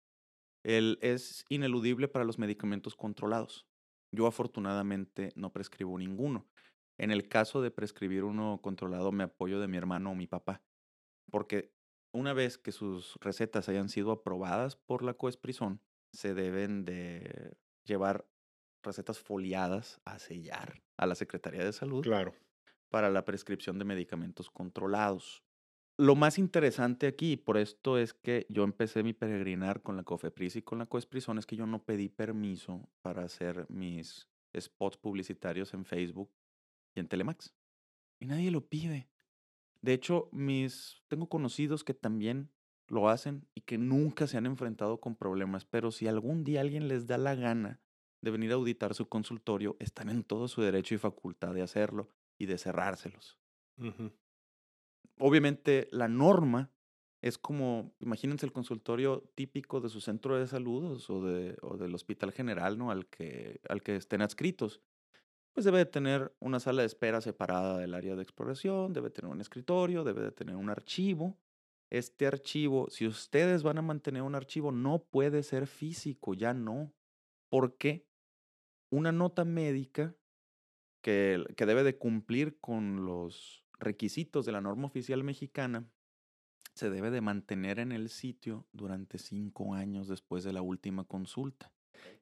él 0.63 0.97
es 1.03 1.45
ineludible 1.49 2.07
para 2.07 2.25
los 2.25 2.39
medicamentos 2.39 2.95
controlados. 2.95 3.67
Yo 4.11 4.25
afortunadamente 4.25 5.33
no 5.35 5.53
prescribo 5.53 5.99
ninguno. 5.99 6.47
En 6.97 7.11
el 7.11 7.29
caso 7.29 7.61
de 7.61 7.69
prescribir 7.69 8.23
uno 8.23 8.59
controlado, 8.63 9.11
me 9.11 9.25
apoyo 9.25 9.59
de 9.59 9.67
mi 9.67 9.77
hermano 9.77 10.09
o 10.09 10.15
mi 10.15 10.25
papá, 10.25 10.63
porque 11.29 11.76
una 12.11 12.33
vez 12.33 12.57
que 12.57 12.71
sus 12.71 13.15
recetas 13.21 13.69
hayan 13.69 13.89
sido 13.89 14.11
aprobadas 14.11 14.75
por 14.75 15.03
la 15.03 15.13
Coesprizón, 15.13 15.81
se 16.11 16.33
deben 16.33 16.85
de 16.85 17.57
llevar 17.85 18.25
recetas 18.83 19.19
foliadas 19.19 20.01
a 20.05 20.19
sellar 20.19 20.81
a 20.97 21.05
la 21.05 21.15
Secretaría 21.15 21.63
de 21.63 21.73
Salud 21.73 22.03
claro. 22.03 22.33
para 22.89 23.09
la 23.09 23.25
prescripción 23.25 23.77
de 23.79 23.85
medicamentos 23.85 24.49
controlados. 24.49 25.43
Lo 25.99 26.15
más 26.15 26.37
interesante 26.37 27.07
aquí, 27.07 27.37
por 27.37 27.57
esto 27.57 27.97
es 27.97 28.13
que 28.13 28.45
yo 28.49 28.63
empecé 28.63 29.01
mi 29.01 29.13
peregrinar 29.13 29.81
con 29.81 29.97
la 29.97 30.03
Cofepris 30.03 30.55
y 30.55 30.61
con 30.61 30.77
la 30.77 30.85
Coesprizón, 30.85 31.39
es 31.39 31.47
que 31.47 31.55
yo 31.55 31.65
no 31.65 31.83
pedí 31.83 32.07
permiso 32.07 32.87
para 33.01 33.23
hacer 33.23 33.65
mis 33.69 34.29
spots 34.55 34.97
publicitarios 34.97 35.73
en 35.73 35.85
Facebook 35.85 36.31
y 36.95 36.99
en 36.99 37.07
Telemax. 37.07 37.55
Y 38.19 38.27
nadie 38.27 38.51
lo 38.51 38.67
pide. 38.67 39.09
De 39.81 39.93
hecho, 39.93 40.29
mis 40.31 41.03
tengo 41.07 41.27
conocidos 41.29 41.83
que 41.83 41.93
también 41.93 42.51
lo 42.87 43.09
hacen 43.09 43.47
y 43.53 43.61
que 43.61 43.77
nunca 43.77 44.27
se 44.27 44.37
han 44.37 44.45
enfrentado 44.45 44.99
con 44.99 45.15
problemas, 45.15 45.65
pero 45.65 45.91
si 45.91 46.07
algún 46.07 46.43
día 46.43 46.61
alguien 46.61 46.87
les 46.87 47.05
da 47.05 47.17
la 47.17 47.35
gana 47.35 47.81
de 48.21 48.31
venir 48.31 48.51
a 48.51 48.55
auditar 48.55 48.93
su 48.93 49.09
consultorio, 49.09 49.75
están 49.79 50.09
en 50.09 50.23
todo 50.23 50.47
su 50.47 50.61
derecho 50.61 50.95
y 50.95 50.97
facultad 50.97 51.53
de 51.53 51.61
hacerlo 51.61 52.09
y 52.37 52.45
de 52.45 52.57
cerrárselos 52.57 53.37
obviamente 55.19 55.87
la 55.91 56.07
norma 56.07 56.71
es 57.21 57.37
como, 57.37 57.95
imagínense 57.99 58.45
el 58.45 58.53
consultorio 58.53 59.23
típico 59.35 59.81
de 59.81 59.89
su 59.89 60.01
centro 60.01 60.37
de 60.37 60.47
salud 60.47 61.01
o, 61.09 61.21
de, 61.25 61.57
o 61.61 61.77
del 61.77 61.95
hospital 61.95 62.31
general, 62.31 62.77
¿no? 62.77 62.91
Al 62.91 63.07
que, 63.07 63.59
al 63.67 63.81
que 63.81 63.95
estén 63.95 64.21
adscritos. 64.21 64.81
Pues 65.57 65.65
debe 65.65 65.79
de 65.79 65.85
tener 65.87 66.35
una 66.39 66.59
sala 66.59 66.83
de 66.83 66.85
espera 66.85 67.19
separada 67.19 67.79
del 67.79 67.95
área 67.95 68.15
de 68.15 68.21
exploración, 68.21 68.93
debe 68.93 69.09
tener 69.09 69.31
un 69.31 69.41
escritorio, 69.41 70.03
debe 70.03 70.21
de 70.21 70.31
tener 70.31 70.55
un 70.55 70.69
archivo. 70.69 71.35
Este 71.89 72.27
archivo, 72.27 72.91
si 72.91 73.07
ustedes 73.07 73.63
van 73.63 73.79
a 73.79 73.81
mantener 73.81 74.21
un 74.21 74.35
archivo, 74.35 74.71
no 74.71 75.05
puede 75.05 75.41
ser 75.41 75.65
físico, 75.65 76.35
ya 76.35 76.53
no. 76.53 76.93
porque 77.49 78.05
Una 78.91 79.11
nota 79.11 79.45
médica 79.45 80.15
que, 81.01 81.43
que 81.57 81.65
debe 81.65 81.81
de 81.81 81.97
cumplir 81.97 82.59
con 82.59 83.07
los 83.07 83.65
requisitos 83.79 84.45
de 84.45 84.51
la 84.51 84.61
norma 84.61 84.85
oficial 84.85 85.23
mexicana 85.23 85.89
se 86.75 86.91
debe 86.91 87.09
de 87.09 87.21
mantener 87.21 87.79
en 87.79 87.91
el 87.91 88.09
sitio 88.09 88.67
durante 88.73 89.17
cinco 89.17 89.73
años 89.73 90.07
después 90.07 90.43
de 90.43 90.53
la 90.53 90.61
última 90.61 91.05
consulta, 91.05 91.73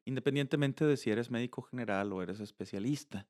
independientemente 0.04 0.84
de 0.84 0.96
si 0.96 1.10
eres 1.10 1.30
médico 1.30 1.62
general 1.62 2.12
o 2.12 2.22
eres 2.22 2.40
especialista. 2.40 3.26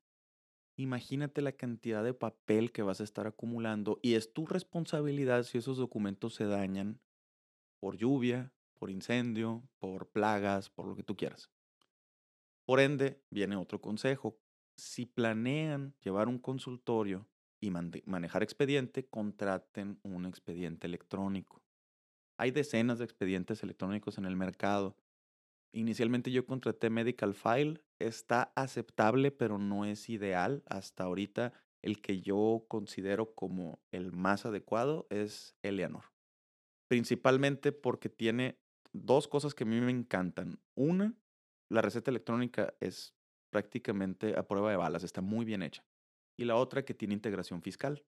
Imagínate 0.76 1.40
la 1.40 1.52
cantidad 1.52 2.04
de 2.04 2.12
papel 2.12 2.70
que 2.70 2.82
vas 2.82 3.00
a 3.00 3.04
estar 3.04 3.26
acumulando 3.26 3.98
y 4.02 4.14
es 4.14 4.32
tu 4.32 4.46
responsabilidad 4.46 5.44
si 5.44 5.58
esos 5.58 5.78
documentos 5.78 6.34
se 6.34 6.44
dañan 6.44 7.00
por 7.80 7.96
lluvia, 7.96 8.52
por 8.78 8.90
incendio, 8.90 9.62
por 9.78 10.08
plagas, 10.08 10.68
por 10.68 10.86
lo 10.86 10.94
que 10.94 11.02
tú 11.02 11.16
quieras. 11.16 11.50
Por 12.66 12.80
ende, 12.80 13.22
viene 13.30 13.56
otro 13.56 13.80
consejo. 13.80 14.38
Si 14.76 15.06
planean 15.06 15.94
llevar 16.02 16.28
un 16.28 16.38
consultorio 16.38 17.26
y 17.60 17.70
manejar 17.70 18.42
expediente, 18.42 19.06
contraten 19.06 19.98
un 20.02 20.26
expediente 20.26 20.86
electrónico. 20.86 21.62
Hay 22.36 22.50
decenas 22.50 22.98
de 22.98 23.04
expedientes 23.04 23.62
electrónicos 23.62 24.18
en 24.18 24.26
el 24.26 24.36
mercado. 24.36 24.96
Inicialmente 25.76 26.30
yo 26.30 26.47
contraté 26.47 26.88
Medical 26.88 27.35
File, 27.35 27.83
está 27.99 28.50
aceptable, 28.56 29.30
pero 29.30 29.59
no 29.59 29.85
es 29.85 30.09
ideal. 30.09 30.62
Hasta 30.64 31.04
ahorita 31.04 31.52
el 31.83 32.00
que 32.00 32.23
yo 32.23 32.64
considero 32.66 33.35
como 33.35 33.78
el 33.90 34.11
más 34.11 34.47
adecuado 34.47 35.06
es 35.11 35.54
Eleanor. 35.62 36.04
Principalmente 36.88 37.73
porque 37.73 38.09
tiene 38.09 38.59
dos 38.95 39.28
cosas 39.28 39.54
que 39.54 39.64
a 39.64 39.66
mí 39.66 39.78
me 39.83 39.90
encantan. 39.90 40.61
Una, 40.75 41.14
la 41.68 41.83
receta 41.83 42.11
electrónica 42.11 42.73
es 42.80 43.14
prácticamente 43.50 44.35
a 44.38 44.49
prueba 44.49 44.71
de 44.71 44.78
balas, 44.78 45.04
está 45.04 45.21
muy 45.21 45.45
bien 45.45 45.62
hecha. 45.62 45.85
Y 46.38 46.47
la 46.47 46.56
otra, 46.56 46.87
que 46.87 46.95
tiene 46.95 47.12
integración 47.12 47.61
fiscal. 47.61 48.02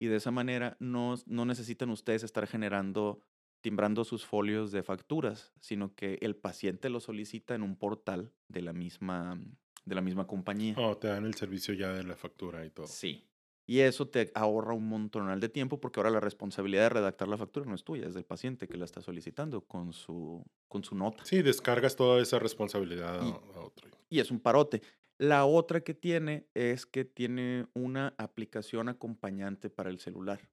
Y 0.00 0.08
de 0.08 0.16
esa 0.16 0.32
manera 0.32 0.76
no, 0.80 1.14
no 1.26 1.44
necesitan 1.44 1.90
ustedes 1.90 2.24
estar 2.24 2.48
generando, 2.48 3.20
timbrando 3.64 4.04
sus 4.04 4.26
folios 4.26 4.72
de 4.72 4.82
facturas, 4.82 5.50
sino 5.58 5.94
que 5.94 6.18
el 6.20 6.36
paciente 6.36 6.90
lo 6.90 7.00
solicita 7.00 7.54
en 7.54 7.62
un 7.62 7.76
portal 7.76 8.30
de 8.48 8.60
la 8.60 8.74
misma, 8.74 9.40
de 9.86 9.94
la 9.94 10.02
misma 10.02 10.26
compañía. 10.26 10.74
Oh, 10.76 10.98
te 10.98 11.08
dan 11.08 11.24
el 11.24 11.32
servicio 11.32 11.72
ya 11.72 11.90
de 11.94 12.04
la 12.04 12.14
factura 12.14 12.66
y 12.66 12.70
todo. 12.70 12.86
Sí. 12.86 13.24
Y 13.66 13.78
eso 13.78 14.06
te 14.06 14.30
ahorra 14.34 14.74
un 14.74 14.86
montonal 14.86 15.40
de 15.40 15.48
tiempo 15.48 15.80
porque 15.80 15.98
ahora 15.98 16.10
la 16.10 16.20
responsabilidad 16.20 16.82
de 16.82 16.88
redactar 16.90 17.26
la 17.26 17.38
factura 17.38 17.64
no 17.64 17.74
es 17.74 17.84
tuya, 17.84 18.06
es 18.06 18.12
del 18.12 18.26
paciente 18.26 18.68
que 18.68 18.76
la 18.76 18.84
está 18.84 19.00
solicitando 19.00 19.62
con 19.62 19.94
su, 19.94 20.44
con 20.68 20.84
su 20.84 20.94
nota. 20.94 21.24
Sí, 21.24 21.40
descargas 21.40 21.96
toda 21.96 22.20
esa 22.20 22.38
responsabilidad 22.38 23.22
Y- 23.24 23.30
a 23.30 23.60
otro. 23.60 23.88
Y 24.10 24.20
es 24.20 24.30
un 24.30 24.40
parote. 24.40 24.82
La 25.16 25.46
otra 25.46 25.80
que 25.80 25.94
tiene 25.94 26.48
es 26.52 26.84
que 26.84 27.06
tiene 27.06 27.66
una 27.72 28.14
aplicación 28.18 28.90
acompañante 28.90 29.70
para 29.70 29.88
el 29.88 30.00
celular 30.00 30.50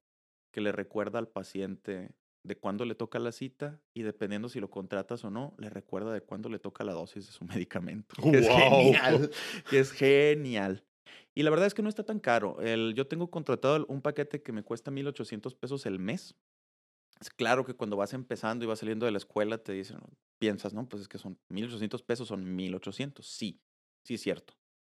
que 0.50 0.62
le 0.62 0.72
recuerda 0.72 1.18
al 1.18 1.28
paciente 1.28 2.12
de 2.44 2.56
cuándo 2.56 2.84
le 2.84 2.94
toca 2.94 3.18
la 3.18 3.32
cita 3.32 3.80
y 3.94 4.02
dependiendo 4.02 4.48
si 4.48 4.60
lo 4.60 4.70
contratas 4.70 5.24
o 5.24 5.30
no, 5.30 5.54
le 5.58 5.70
recuerda 5.70 6.12
de 6.12 6.22
cuándo 6.22 6.48
le 6.48 6.58
toca 6.58 6.84
la 6.84 6.92
dosis 6.92 7.26
de 7.26 7.32
su 7.32 7.44
medicamento. 7.44 8.14
Que 8.22 8.38
es 8.38 8.48
genial. 8.48 9.30
Que 9.70 9.78
es 9.78 9.92
genial. 9.92 10.84
Y 11.34 11.42
la 11.42 11.50
verdad 11.50 11.66
es 11.66 11.74
que 11.74 11.82
no 11.82 11.88
está 11.88 12.04
tan 12.04 12.20
caro. 12.20 12.60
El, 12.60 12.94
yo 12.94 13.06
tengo 13.06 13.30
contratado 13.30 13.86
un 13.88 14.02
paquete 14.02 14.42
que 14.42 14.52
me 14.52 14.62
cuesta 14.62 14.90
1,800 14.90 15.54
pesos 15.54 15.86
el 15.86 15.98
mes. 15.98 16.34
Es 17.20 17.30
claro 17.30 17.64
que 17.64 17.74
cuando 17.74 17.96
vas 17.96 18.12
empezando 18.12 18.64
y 18.64 18.68
vas 18.68 18.80
saliendo 18.80 19.06
de 19.06 19.12
la 19.12 19.18
escuela 19.18 19.58
te 19.58 19.72
dicen, 19.72 19.98
piensas, 20.38 20.74
¿no? 20.74 20.88
Pues 20.88 21.02
es 21.02 21.08
que 21.08 21.18
son 21.18 21.38
1,800 21.48 22.02
pesos, 22.02 22.28
son 22.28 22.44
1,800. 22.56 23.26
Sí, 23.26 23.60
sí 24.04 24.14
es 24.14 24.20
cierto. 24.20 24.54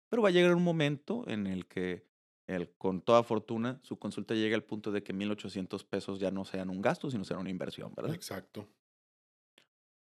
Pero 0.10 0.24
va 0.24 0.30
a 0.30 0.32
llegar 0.32 0.56
un 0.56 0.64
momento 0.64 1.24
en 1.28 1.48
el 1.48 1.68
que, 1.68 2.06
el, 2.48 2.72
con 2.74 3.02
toda 3.02 3.24
fortuna, 3.24 3.80
su 3.84 3.98
consulta 3.98 4.36
llegue 4.36 4.56
al 4.56 4.64
punto 4.64 4.92
de 4.92 5.04
que 5.04 5.14
1,800 5.14 5.84
pesos 5.84 6.20
ya 6.20 6.32
no 6.32 6.46
sean 6.46 6.70
un 6.70 6.82
gasto, 6.82 7.10
sino 7.10 7.24
sean 7.24 7.40
una 7.40 7.50
inversión, 7.50 7.94
¿verdad? 7.96 8.14
Exacto. 8.14 8.68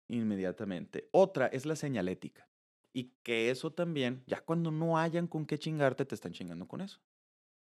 Inmediatamente. 0.07 1.07
Otra 1.11 1.47
es 1.47 1.65
la 1.65 1.75
señalética. 1.75 2.49
Y 2.93 3.13
que 3.23 3.51
eso 3.51 3.71
también, 3.71 4.23
ya 4.27 4.41
cuando 4.41 4.71
no 4.71 4.97
hayan 4.97 5.27
con 5.27 5.45
qué 5.45 5.57
chingarte, 5.57 6.05
te 6.05 6.15
están 6.15 6.33
chingando 6.33 6.67
con 6.67 6.81
eso. 6.81 6.99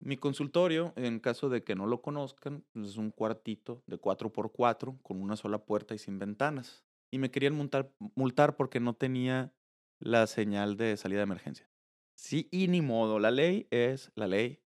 Mi 0.01 0.17
consultorio, 0.17 0.95
en 0.97 1.21
caso 1.21 1.51
de 1.51 1.63
que 1.63 1.77
no 1.77 1.87
lo 1.87 2.01
conozcan, 2.01 2.65
es 2.75 2.97
un 2.97 3.11
cuartito 3.11 3.83
de 3.87 4.01
4x4 4.01 4.99
con 5.03 5.21
una 5.21 5.37
sola 5.37 5.65
puerta 5.67 5.95
y 5.95 5.99
sin 5.99 6.19
ventanas. 6.19 6.85
Y 7.11 7.19
me 7.19 7.31
querían 7.31 7.55
multar, 7.55 7.93
multar 8.15 8.57
porque 8.57 8.81
no 8.81 8.95
tenía 8.95 9.53
la 9.99 10.27
señal 10.27 10.79
de 10.79 10.97
salida 10.97 11.19
de 11.19 11.25
emergencia. 11.25 11.71
Sí, 12.15 12.49
y 12.51 12.69
ni 12.69 12.81
modo, 12.81 13.19
la 13.19 13.31
ley 13.31 13.67
es 13.71 14.11
la 14.15 14.27
ley 14.27 14.63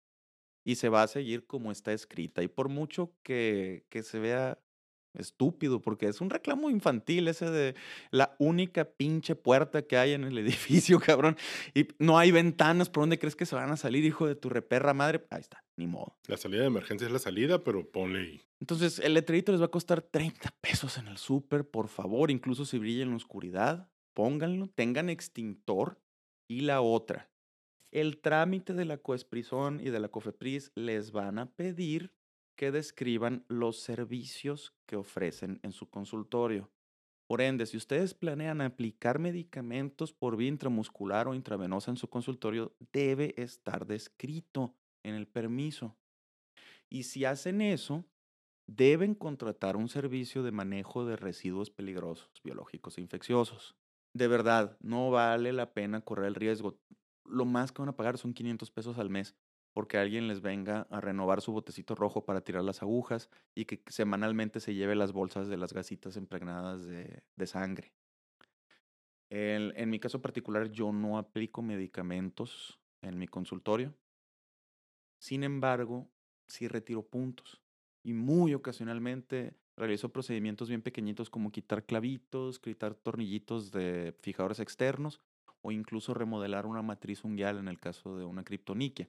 y 0.68 0.74
se 0.74 0.90
va 0.90 1.02
a 1.02 1.08
seguir 1.08 1.46
como 1.46 1.72
está 1.72 1.94
escrita. 1.94 2.42
Y 2.42 2.48
por 2.48 2.68
mucho 2.68 3.14
que, 3.22 3.86
que 3.88 4.02
se 4.02 4.18
vea 4.18 4.58
estúpido, 5.14 5.80
porque 5.80 6.08
es 6.08 6.20
un 6.20 6.28
reclamo 6.28 6.68
infantil 6.68 7.26
ese 7.28 7.50
de 7.50 7.74
la 8.10 8.36
única 8.38 8.84
pinche 8.84 9.34
puerta 9.34 9.80
que 9.80 9.96
hay 9.96 10.12
en 10.12 10.24
el 10.24 10.36
edificio, 10.38 11.00
cabrón. 11.00 11.38
Y 11.72 11.88
no 11.98 12.18
hay 12.18 12.32
ventanas, 12.32 12.90
¿por 12.90 13.04
dónde 13.04 13.18
crees 13.18 13.34
que 13.34 13.46
se 13.46 13.54
van 13.54 13.70
a 13.70 13.78
salir, 13.78 14.04
hijo 14.04 14.26
de 14.26 14.34
tu 14.34 14.50
reperra 14.50 14.92
madre? 14.92 15.24
Ahí 15.30 15.40
está, 15.40 15.64
ni 15.78 15.86
modo. 15.86 16.18
La 16.26 16.36
salida 16.36 16.60
de 16.60 16.66
emergencia 16.66 17.06
es 17.06 17.12
la 17.14 17.18
salida, 17.18 17.64
pero 17.64 17.90
ponle 17.90 18.20
ahí. 18.20 18.42
Entonces, 18.60 18.98
el 18.98 19.14
letrerito 19.14 19.52
les 19.52 19.62
va 19.62 19.66
a 19.66 19.70
costar 19.70 20.02
30 20.02 20.50
pesos 20.60 20.98
en 20.98 21.08
el 21.08 21.16
súper, 21.16 21.66
por 21.66 21.88
favor, 21.88 22.30
incluso 22.30 22.66
si 22.66 22.76
brilla 22.76 23.04
en 23.04 23.10
la 23.10 23.16
oscuridad, 23.16 23.90
pónganlo, 24.12 24.68
tengan 24.74 25.08
extintor. 25.08 25.98
Y 26.50 26.60
la 26.60 26.80
otra, 26.80 27.27
el 27.90 28.20
trámite 28.20 28.74
de 28.74 28.84
la 28.84 28.98
coesprisón 28.98 29.80
y 29.80 29.90
de 29.90 30.00
la 30.00 30.08
cofepris 30.08 30.72
les 30.74 31.12
van 31.12 31.38
a 31.38 31.50
pedir 31.50 32.12
que 32.56 32.70
describan 32.72 33.44
los 33.48 33.78
servicios 33.80 34.74
que 34.86 34.96
ofrecen 34.96 35.60
en 35.62 35.72
su 35.72 35.88
consultorio. 35.88 36.70
Por 37.28 37.40
ende, 37.40 37.66
si 37.66 37.76
ustedes 37.76 38.14
planean 38.14 38.60
aplicar 38.60 39.18
medicamentos 39.18 40.12
por 40.12 40.36
vía 40.36 40.48
intramuscular 40.48 41.28
o 41.28 41.34
intravenosa 41.34 41.90
en 41.90 41.96
su 41.96 42.08
consultorio, 42.08 42.74
debe 42.92 43.34
estar 43.36 43.86
descrito 43.86 44.74
en 45.02 45.14
el 45.14 45.26
permiso. 45.26 45.96
Y 46.88 47.02
si 47.02 47.24
hacen 47.26 47.60
eso, 47.60 48.04
deben 48.66 49.14
contratar 49.14 49.76
un 49.76 49.88
servicio 49.88 50.42
de 50.42 50.52
manejo 50.52 51.04
de 51.04 51.16
residuos 51.16 51.70
peligrosos, 51.70 52.30
biológicos 52.42 52.98
e 52.98 53.02
infecciosos. 53.02 53.76
De 54.14 54.26
verdad, 54.26 54.78
no 54.80 55.10
vale 55.10 55.52
la 55.52 55.72
pena 55.74 56.00
correr 56.00 56.26
el 56.26 56.34
riesgo. 56.34 56.78
Lo 57.28 57.44
más 57.44 57.72
que 57.72 57.82
van 57.82 57.90
a 57.90 57.96
pagar 57.96 58.18
son 58.18 58.34
500 58.34 58.70
pesos 58.70 58.98
al 58.98 59.10
mes 59.10 59.36
porque 59.72 59.98
alguien 59.98 60.26
les 60.26 60.40
venga 60.40 60.88
a 60.90 61.00
renovar 61.00 61.40
su 61.40 61.52
botecito 61.52 61.94
rojo 61.94 62.24
para 62.24 62.40
tirar 62.40 62.64
las 62.64 62.82
agujas 62.82 63.30
y 63.54 63.64
que 63.64 63.80
semanalmente 63.86 64.58
se 64.58 64.74
lleve 64.74 64.96
las 64.96 65.12
bolsas 65.12 65.46
de 65.46 65.56
las 65.56 65.72
gasitas 65.72 66.16
impregnadas 66.16 66.84
de, 66.84 67.22
de 67.36 67.46
sangre. 67.46 67.92
En 69.30 69.90
mi 69.90 70.00
caso 70.00 70.22
particular, 70.22 70.70
yo 70.70 70.90
no 70.90 71.18
aplico 71.18 71.62
medicamentos 71.62 72.80
en 73.02 73.18
mi 73.18 73.28
consultorio. 73.28 73.94
Sin 75.20 75.44
embargo, 75.44 76.10
sí 76.48 76.66
retiro 76.66 77.06
puntos 77.06 77.62
y 78.02 78.14
muy 78.14 78.54
ocasionalmente 78.54 79.54
realizo 79.76 80.08
procedimientos 80.08 80.68
bien 80.68 80.82
pequeñitos 80.82 81.30
como 81.30 81.52
quitar 81.52 81.84
clavitos, 81.84 82.58
quitar 82.58 82.94
tornillitos 82.94 83.70
de 83.70 84.16
fijadores 84.22 84.60
externos 84.60 85.20
o 85.68 85.70
incluso 85.70 86.14
remodelar 86.14 86.64
una 86.64 86.80
matriz 86.80 87.24
unguial 87.24 87.58
en 87.58 87.68
el 87.68 87.78
caso 87.78 88.16
de 88.16 88.24
una 88.24 88.42
criptoniquia. 88.42 89.08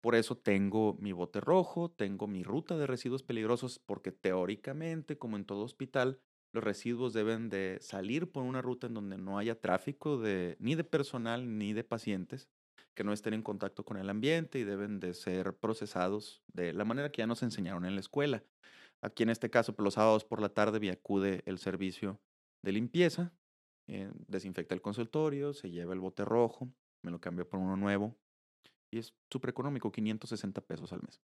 Por 0.00 0.16
eso 0.16 0.36
tengo 0.36 0.96
mi 0.98 1.12
bote 1.12 1.40
rojo, 1.40 1.88
tengo 1.88 2.26
mi 2.26 2.42
ruta 2.42 2.76
de 2.76 2.88
residuos 2.88 3.22
peligrosos, 3.22 3.78
porque 3.78 4.10
teóricamente, 4.10 5.16
como 5.16 5.36
en 5.36 5.44
todo 5.44 5.62
hospital, 5.62 6.18
los 6.52 6.64
residuos 6.64 7.12
deben 7.12 7.48
de 7.48 7.78
salir 7.80 8.30
por 8.32 8.42
una 8.42 8.60
ruta 8.60 8.88
en 8.88 8.94
donde 8.94 9.16
no 9.16 9.38
haya 9.38 9.60
tráfico 9.60 10.18
de, 10.18 10.56
ni 10.58 10.74
de 10.74 10.82
personal 10.82 11.56
ni 11.56 11.72
de 11.72 11.84
pacientes, 11.84 12.48
que 12.94 13.04
no 13.04 13.12
estén 13.12 13.32
en 13.32 13.42
contacto 13.42 13.84
con 13.84 13.96
el 13.96 14.10
ambiente 14.10 14.58
y 14.58 14.64
deben 14.64 14.98
de 14.98 15.14
ser 15.14 15.56
procesados 15.56 16.42
de 16.52 16.72
la 16.72 16.84
manera 16.84 17.12
que 17.12 17.22
ya 17.22 17.28
nos 17.28 17.44
enseñaron 17.44 17.84
en 17.84 17.94
la 17.94 18.00
escuela. 18.00 18.42
Aquí 19.00 19.22
en 19.22 19.30
este 19.30 19.48
caso, 19.50 19.76
por 19.76 19.84
los 19.84 19.94
sábados 19.94 20.24
por 20.24 20.42
la 20.42 20.48
tarde, 20.48 20.80
me 20.80 20.90
acude 20.90 21.44
el 21.46 21.58
servicio 21.58 22.20
de 22.62 22.72
limpieza, 22.72 23.32
eh, 23.86 24.10
desinfecta 24.28 24.74
el 24.74 24.82
consultorio, 24.82 25.52
se 25.52 25.70
lleva 25.70 25.92
el 25.92 26.00
bote 26.00 26.24
rojo, 26.24 26.72
me 27.02 27.10
lo 27.10 27.20
cambia 27.20 27.44
por 27.44 27.60
uno 27.60 27.76
nuevo 27.76 28.16
y 28.90 28.98
es 28.98 29.14
súper 29.30 29.50
económico, 29.50 29.90
560 29.90 30.60
pesos 30.60 30.92
al 30.92 31.02
mes, 31.02 31.20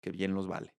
que 0.00 0.10
bien 0.10 0.34
los 0.34 0.46
vale. 0.46 0.74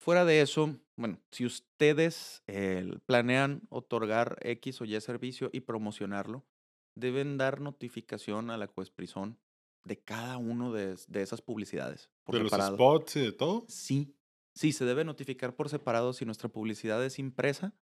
Fuera 0.00 0.24
de 0.24 0.40
eso, 0.40 0.80
bueno, 0.96 1.20
si 1.30 1.44
ustedes 1.44 2.42
eh, 2.46 2.90
planean 3.06 3.62
otorgar 3.68 4.38
X 4.40 4.80
o 4.80 4.84
Y 4.84 4.98
servicio 5.00 5.50
y 5.52 5.60
promocionarlo, 5.60 6.46
deben 6.94 7.36
dar 7.36 7.60
notificación 7.60 8.50
a 8.50 8.56
la 8.56 8.66
Cuesprizón 8.66 9.38
de 9.84 9.98
cada 9.98 10.38
uno 10.38 10.72
de, 10.72 10.96
de 11.06 11.22
esas 11.22 11.42
publicidades. 11.42 12.10
Por 12.24 12.36
de 12.36 12.42
los 12.42 12.52
spots 12.52 13.16
y 13.16 13.20
de 13.20 13.32
todo. 13.32 13.64
Sí, 13.68 14.16
sí, 14.54 14.72
se 14.72 14.84
debe 14.84 15.04
notificar 15.04 15.54
por 15.54 15.68
separado 15.68 16.12
si 16.12 16.24
nuestra 16.24 16.48
publicidad 16.48 17.04
es 17.04 17.18
impresa, 17.18 17.74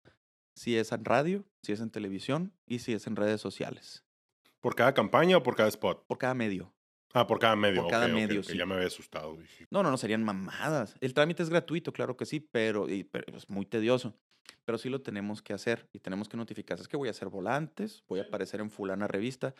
si 0.58 0.76
es 0.76 0.92
en 0.92 1.04
radio, 1.04 1.44
si 1.62 1.72
es 1.72 1.80
en 1.80 1.90
televisión 1.90 2.52
y 2.66 2.80
si 2.80 2.92
es 2.92 3.06
en 3.06 3.16
redes 3.16 3.40
sociales. 3.40 4.04
¿Por 4.60 4.74
cada 4.74 4.92
campaña 4.92 5.36
o 5.36 5.42
por 5.42 5.54
cada 5.56 5.68
spot? 5.68 6.04
Por 6.06 6.18
cada 6.18 6.34
medio. 6.34 6.74
Ah, 7.14 7.26
por 7.26 7.38
cada 7.38 7.56
medio. 7.56 7.82
Por 7.82 7.90
cada 7.92 8.06
ok, 8.06 8.12
ok, 8.12 8.14
medio, 8.20 8.40
ok, 8.40 8.46
sí. 8.46 8.58
Ya 8.58 8.66
me 8.66 8.74
había 8.74 8.86
asustado. 8.88 9.38
No, 9.70 9.82
no, 9.82 9.90
no, 9.90 9.96
serían 9.96 10.24
mamadas. 10.24 10.94
El 11.00 11.14
trámite 11.14 11.42
es 11.42 11.48
gratuito, 11.50 11.92
claro 11.92 12.16
que 12.16 12.26
sí, 12.26 12.40
pero, 12.40 12.88
y- 12.88 13.04
pero 13.04 13.36
es 13.36 13.48
muy 13.48 13.64
tedioso. 13.66 14.14
Pero 14.64 14.78
sí 14.78 14.88
lo 14.88 15.00
tenemos 15.02 15.42
que 15.42 15.52
hacer 15.52 15.88
y 15.92 16.00
tenemos 16.00 16.28
que 16.28 16.36
notificar. 16.36 16.78
Es 16.80 16.88
que 16.88 16.96
voy 16.96 17.08
a 17.08 17.12
hacer 17.12 17.28
volantes, 17.28 18.02
voy 18.08 18.20
a 18.20 18.24
aparecer 18.24 18.60
en 18.60 18.70
fulana 18.70 19.06
revista. 19.06 19.54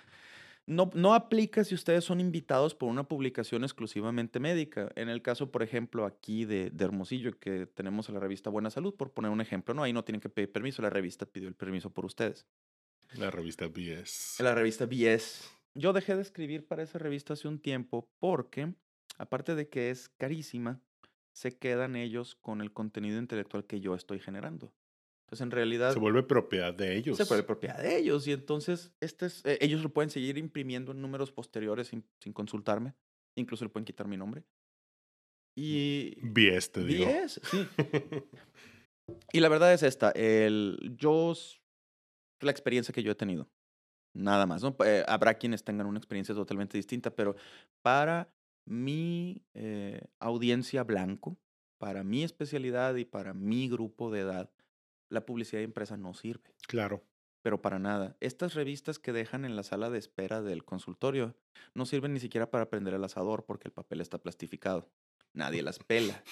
No, 0.69 0.91
no 0.93 1.15
aplica 1.15 1.65
si 1.65 1.75
ustedes 1.75 2.05
son 2.05 2.21
invitados 2.21 2.75
por 2.75 2.91
una 2.91 3.09
publicación 3.09 3.65
exclusivamente 3.65 4.39
médica. 4.39 4.93
En 4.97 5.09
el 5.09 5.23
caso, 5.23 5.51
por 5.51 5.63
ejemplo, 5.63 6.05
aquí 6.05 6.45
de, 6.45 6.69
de 6.69 6.85
Hermosillo, 6.85 7.39
que 7.39 7.65
tenemos 7.65 8.11
a 8.11 8.13
la 8.13 8.21
revista 8.21 8.51
Buena 8.51 8.69
Salud, 8.69 8.95
por 8.95 9.13
poner 9.13 9.31
un 9.31 9.41
ejemplo, 9.41 9.73
no, 9.73 9.83
ahí 9.83 9.95
no 9.95 10.05
tienen 10.05 10.21
que 10.21 10.29
pedir 10.29 10.53
permiso, 10.53 10.83
la 10.83 10.91
revista 10.91 11.25
pidió 11.25 11.49
el 11.49 11.55
permiso 11.55 11.89
por 11.89 12.05
ustedes. 12.05 12.47
La 13.15 13.31
revista 13.31 13.67
BS. 13.67 14.43
La 14.43 14.55
revista 14.55 14.85
BS. 14.85 15.49
Yo 15.73 15.95
dejé 15.95 16.17
de 16.17 16.21
escribir 16.21 16.67
para 16.67 16.83
esa 16.83 16.99
revista 16.99 17.33
hace 17.33 17.49
un 17.49 17.61
tiempo 17.61 18.11
porque, 18.19 18.75
aparte 19.17 19.55
de 19.55 19.71
que 19.71 19.89
es 19.89 20.11
carísima, 20.11 20.83
se 21.33 21.57
quedan 21.57 21.97
ellos 21.97 22.35
con 22.35 22.61
el 22.61 22.75
contenido 22.75 23.19
intelectual 23.19 23.65
que 23.65 23.81
yo 23.81 23.95
estoy 23.95 24.21
generando. 24.21 24.75
Entonces, 25.29 25.43
en 25.45 25.51
realidad, 25.51 25.93
Se 25.93 25.99
vuelve 25.99 26.23
propiedad 26.23 26.73
de 26.73 26.97
ellos. 26.97 27.19
se 27.19 27.25
vuelve 27.25 27.43
propiedad 27.45 27.77
de 27.83 27.99
ellos 27.99 28.27
y 28.27 28.33
entonces 28.33 28.95
este 29.01 29.27
es- 29.27 29.45
eh, 29.45 29.59
ellos 29.61 29.83
lo 29.83 29.91
pueden 29.91 30.09
seguir 30.09 30.39
imprimiendo 30.39 30.93
en 30.93 31.03
números 31.03 31.31
posteriores 31.33 31.89
sin, 31.89 32.03
sin 32.19 32.33
consultarme. 32.33 32.95
Incluso 33.37 33.63
le 33.67 33.69
pueden 33.69 33.85
quitar 33.85 34.09
mi 34.09 34.17
nombre. 34.17 34.43
Y... 35.55 36.15
BS, 36.23 36.71
te 36.73 36.85
digo. 36.85 37.05
BS, 37.05 37.41
sí. 37.45 37.67
Y 39.33 39.41
la 39.41 39.49
verdad 39.49 39.73
es 39.75 39.83
esta, 39.83 40.11
el, 40.13 40.95
yo, 40.99 41.35
la 42.41 42.51
experiencia 42.51 42.93
que 42.93 43.03
yo 43.03 43.11
he 43.13 43.15
tenido, 43.15 43.51
nada 44.15 44.45
más, 44.47 44.63
¿no? 44.63 44.77
Eh, 44.85 45.03
habrá 45.09 45.35
quienes 45.35 45.65
tengan 45.65 45.87
una 45.87 45.99
experiencia 45.99 46.35
totalmente 46.35 46.77
distinta, 46.77 47.11
pero 47.15 47.35
para 47.83 48.31
mi 48.67 49.43
eh, 49.55 50.03
audiencia 50.21 50.85
blanco, 50.85 51.39
para 51.79 52.05
mi 52.05 52.23
especialidad 52.23 52.97
y 52.97 53.07
para 53.07 53.33
mi 53.33 53.69
grupo 53.71 54.11
de 54.11 54.21
edad, 54.21 54.51
la 55.09 55.27
publicidad 55.27 55.63
impresa 55.63 55.97
no 55.97 56.15
sirve. 56.15 56.55
Claro. 56.67 57.05
Pero 57.43 57.63
para 57.63 57.79
nada. 57.79 58.17
Estas 58.21 58.55
revistas 58.55 58.99
que 58.99 59.13
dejan 59.13 59.45
en 59.45 59.57
la 59.57 59.63
sala 59.63 59.91
de 59.91 59.99
espera 59.99 60.43
del 60.43 60.65
consultorio 60.65 61.37
no 61.75 61.87
sirven 61.87 62.13
ni 62.13 62.21
siquiera 62.21 62.51
para 62.51 62.69
prender 62.69 62.95
el 62.95 63.05
asador 63.05 63.45
porque 63.47 63.69
el 63.69 63.73
papel 63.73 64.01
está 64.01 64.19
plastificado. 64.19 64.91
Nadie 65.33 65.63
las 65.63 65.79
pela. 65.79 66.23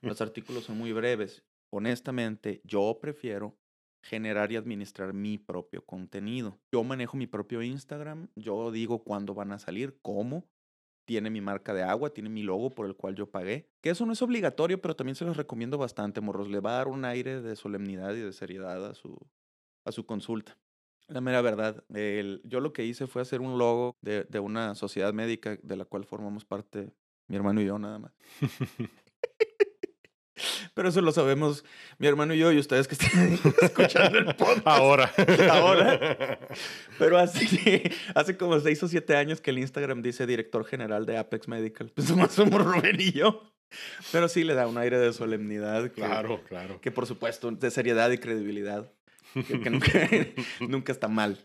Los 0.00 0.20
artículos 0.20 0.64
son 0.64 0.78
muy 0.78 0.92
breves. 0.92 1.44
Honestamente, 1.70 2.60
yo 2.64 2.98
prefiero 3.00 3.56
generar 4.02 4.50
y 4.52 4.56
administrar 4.56 5.12
mi 5.12 5.38
propio 5.38 5.84
contenido. 5.84 6.58
Yo 6.72 6.82
manejo 6.84 7.16
mi 7.16 7.26
propio 7.26 7.62
Instagram, 7.62 8.28
yo 8.36 8.70
digo 8.70 9.04
cuándo 9.04 9.34
van 9.34 9.52
a 9.52 9.58
salir, 9.58 9.98
cómo, 10.02 10.48
tiene 11.08 11.30
mi 11.30 11.40
marca 11.40 11.72
de 11.72 11.82
agua, 11.82 12.10
tiene 12.10 12.28
mi 12.28 12.42
logo 12.42 12.74
por 12.74 12.84
el 12.84 12.94
cual 12.94 13.14
yo 13.14 13.30
pagué. 13.30 13.66
Que 13.80 13.88
eso 13.88 14.04
no 14.04 14.12
es 14.12 14.20
obligatorio, 14.20 14.78
pero 14.82 14.94
también 14.94 15.14
se 15.16 15.24
los 15.24 15.38
recomiendo 15.38 15.78
bastante, 15.78 16.20
morros. 16.20 16.50
Le 16.50 16.60
va 16.60 16.72
a 16.72 16.74
dar 16.74 16.88
un 16.88 17.06
aire 17.06 17.40
de 17.40 17.56
solemnidad 17.56 18.12
y 18.12 18.20
de 18.20 18.30
seriedad 18.34 18.84
a 18.84 18.92
su, 18.92 19.18
a 19.86 19.92
su 19.92 20.04
consulta. 20.04 20.58
La 21.06 21.22
mera 21.22 21.40
verdad, 21.40 21.82
yo 22.44 22.60
lo 22.60 22.74
que 22.74 22.84
hice 22.84 23.06
fue 23.06 23.22
hacer 23.22 23.40
un 23.40 23.56
logo 23.56 23.96
de, 24.02 24.24
de 24.24 24.38
una 24.38 24.74
sociedad 24.74 25.14
médica 25.14 25.56
de 25.62 25.76
la 25.76 25.86
cual 25.86 26.04
formamos 26.04 26.44
parte 26.44 26.92
mi 27.26 27.36
hermano 27.36 27.62
y 27.62 27.64
yo 27.64 27.78
nada 27.78 27.98
más. 27.98 28.12
Pero 30.78 30.90
eso 30.90 31.00
lo 31.00 31.10
sabemos 31.10 31.64
mi 31.98 32.06
hermano 32.06 32.34
y 32.34 32.38
yo 32.38 32.52
y 32.52 32.58
ustedes 32.60 32.86
que 32.86 32.94
están 32.94 33.32
escuchando 33.62 34.16
el 34.16 34.26
podcast. 34.36 34.64
Ahora. 34.64 35.12
Ahora. 35.50 36.38
Pero 37.00 37.18
hace, 37.18 37.90
hace 38.14 38.36
como 38.36 38.60
seis 38.60 38.80
o 38.84 38.86
siete 38.86 39.16
años 39.16 39.40
que 39.40 39.50
el 39.50 39.58
Instagram 39.58 40.02
dice 40.02 40.24
director 40.24 40.64
general 40.64 41.04
de 41.04 41.18
Apex 41.18 41.48
Medical. 41.48 41.90
Pues 41.92 42.08
más 42.16 42.30
somos 42.30 42.64
Rubén 42.64 43.00
y 43.00 43.10
yo. 43.10 43.42
Pero 44.12 44.28
sí 44.28 44.44
le 44.44 44.54
da 44.54 44.68
un 44.68 44.78
aire 44.78 45.00
de 45.00 45.12
solemnidad. 45.12 45.90
claro, 45.90 46.44
claro. 46.44 46.80
Que 46.80 46.92
por 46.92 47.06
supuesto, 47.06 47.50
de 47.50 47.72
seriedad 47.72 48.12
y 48.12 48.18
credibilidad. 48.18 48.88
Que, 49.34 49.70
nunca, 49.70 49.88
nunca 50.60 50.92
está 50.92 51.08
mal. 51.08 51.44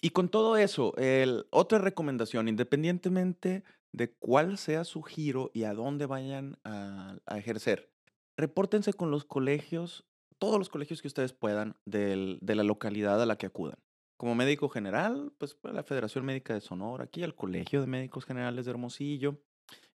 Y 0.00 0.10
con 0.10 0.28
todo 0.28 0.58
eso, 0.58 0.94
el, 0.96 1.48
otra 1.50 1.80
recomendación, 1.80 2.46
independientemente 2.46 3.64
de 3.92 4.12
cuál 4.12 4.58
sea 4.58 4.84
su 4.84 5.02
giro 5.02 5.50
y 5.54 5.64
a 5.64 5.74
dónde 5.74 6.06
vayan 6.06 6.56
a, 6.62 7.16
a 7.26 7.38
ejercer, 7.38 7.93
repórtense 8.36 8.92
con 8.92 9.10
los 9.10 9.24
colegios, 9.24 10.04
todos 10.38 10.58
los 10.58 10.68
colegios 10.68 11.00
que 11.00 11.08
ustedes 11.08 11.32
puedan 11.32 11.76
de 11.84 12.38
la 12.42 12.64
localidad 12.64 13.20
a 13.22 13.26
la 13.26 13.36
que 13.36 13.46
acudan. 13.46 13.78
Como 14.16 14.34
médico 14.34 14.68
general, 14.68 15.32
pues 15.38 15.56
la 15.62 15.82
Federación 15.82 16.24
Médica 16.24 16.54
de 16.54 16.60
Sonora, 16.60 17.04
aquí 17.04 17.22
al 17.22 17.34
Colegio 17.34 17.80
de 17.80 17.86
Médicos 17.86 18.24
Generales 18.24 18.64
de 18.64 18.70
Hermosillo. 18.70 19.40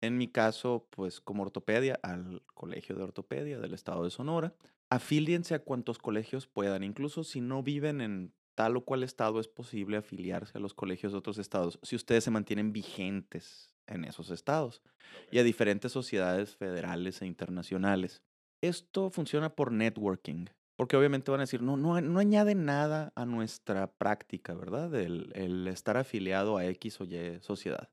En 0.00 0.18
mi 0.18 0.28
caso, 0.28 0.86
pues 0.90 1.20
como 1.20 1.42
ortopedia, 1.42 1.98
al 2.02 2.42
Colegio 2.54 2.94
de 2.94 3.02
Ortopedia 3.02 3.58
del 3.58 3.74
Estado 3.74 4.04
de 4.04 4.10
Sonora. 4.10 4.54
Afíliense 4.90 5.54
a 5.54 5.64
cuantos 5.64 5.98
colegios 5.98 6.46
puedan, 6.46 6.84
incluso 6.84 7.24
si 7.24 7.40
no 7.40 7.62
viven 7.62 8.00
en 8.00 8.32
tal 8.54 8.76
o 8.76 8.84
cual 8.84 9.02
estado 9.02 9.40
es 9.40 9.48
posible 9.48 9.96
afiliarse 9.96 10.58
a 10.58 10.60
los 10.60 10.74
colegios 10.74 11.12
de 11.12 11.18
otros 11.18 11.38
estados, 11.38 11.80
si 11.82 11.96
ustedes 11.96 12.22
se 12.22 12.30
mantienen 12.30 12.72
vigentes 12.72 13.73
en 13.86 14.04
esos 14.04 14.30
estados 14.30 14.82
y 15.30 15.38
a 15.38 15.42
diferentes 15.42 15.92
sociedades 15.92 16.56
federales 16.56 17.22
e 17.22 17.26
internacionales. 17.26 18.22
Esto 18.60 19.10
funciona 19.10 19.54
por 19.54 19.72
networking, 19.72 20.46
porque 20.76 20.96
obviamente 20.96 21.30
van 21.30 21.40
a 21.40 21.44
decir, 21.44 21.62
no, 21.62 21.76
no, 21.76 22.00
no 22.00 22.18
añade 22.18 22.54
nada 22.54 23.12
a 23.14 23.26
nuestra 23.26 23.92
práctica, 23.92 24.54
¿verdad? 24.54 24.94
El, 24.94 25.32
el 25.34 25.68
estar 25.68 25.96
afiliado 25.96 26.56
a 26.56 26.66
X 26.66 27.00
o 27.00 27.04
Y 27.04 27.40
sociedad. 27.40 27.90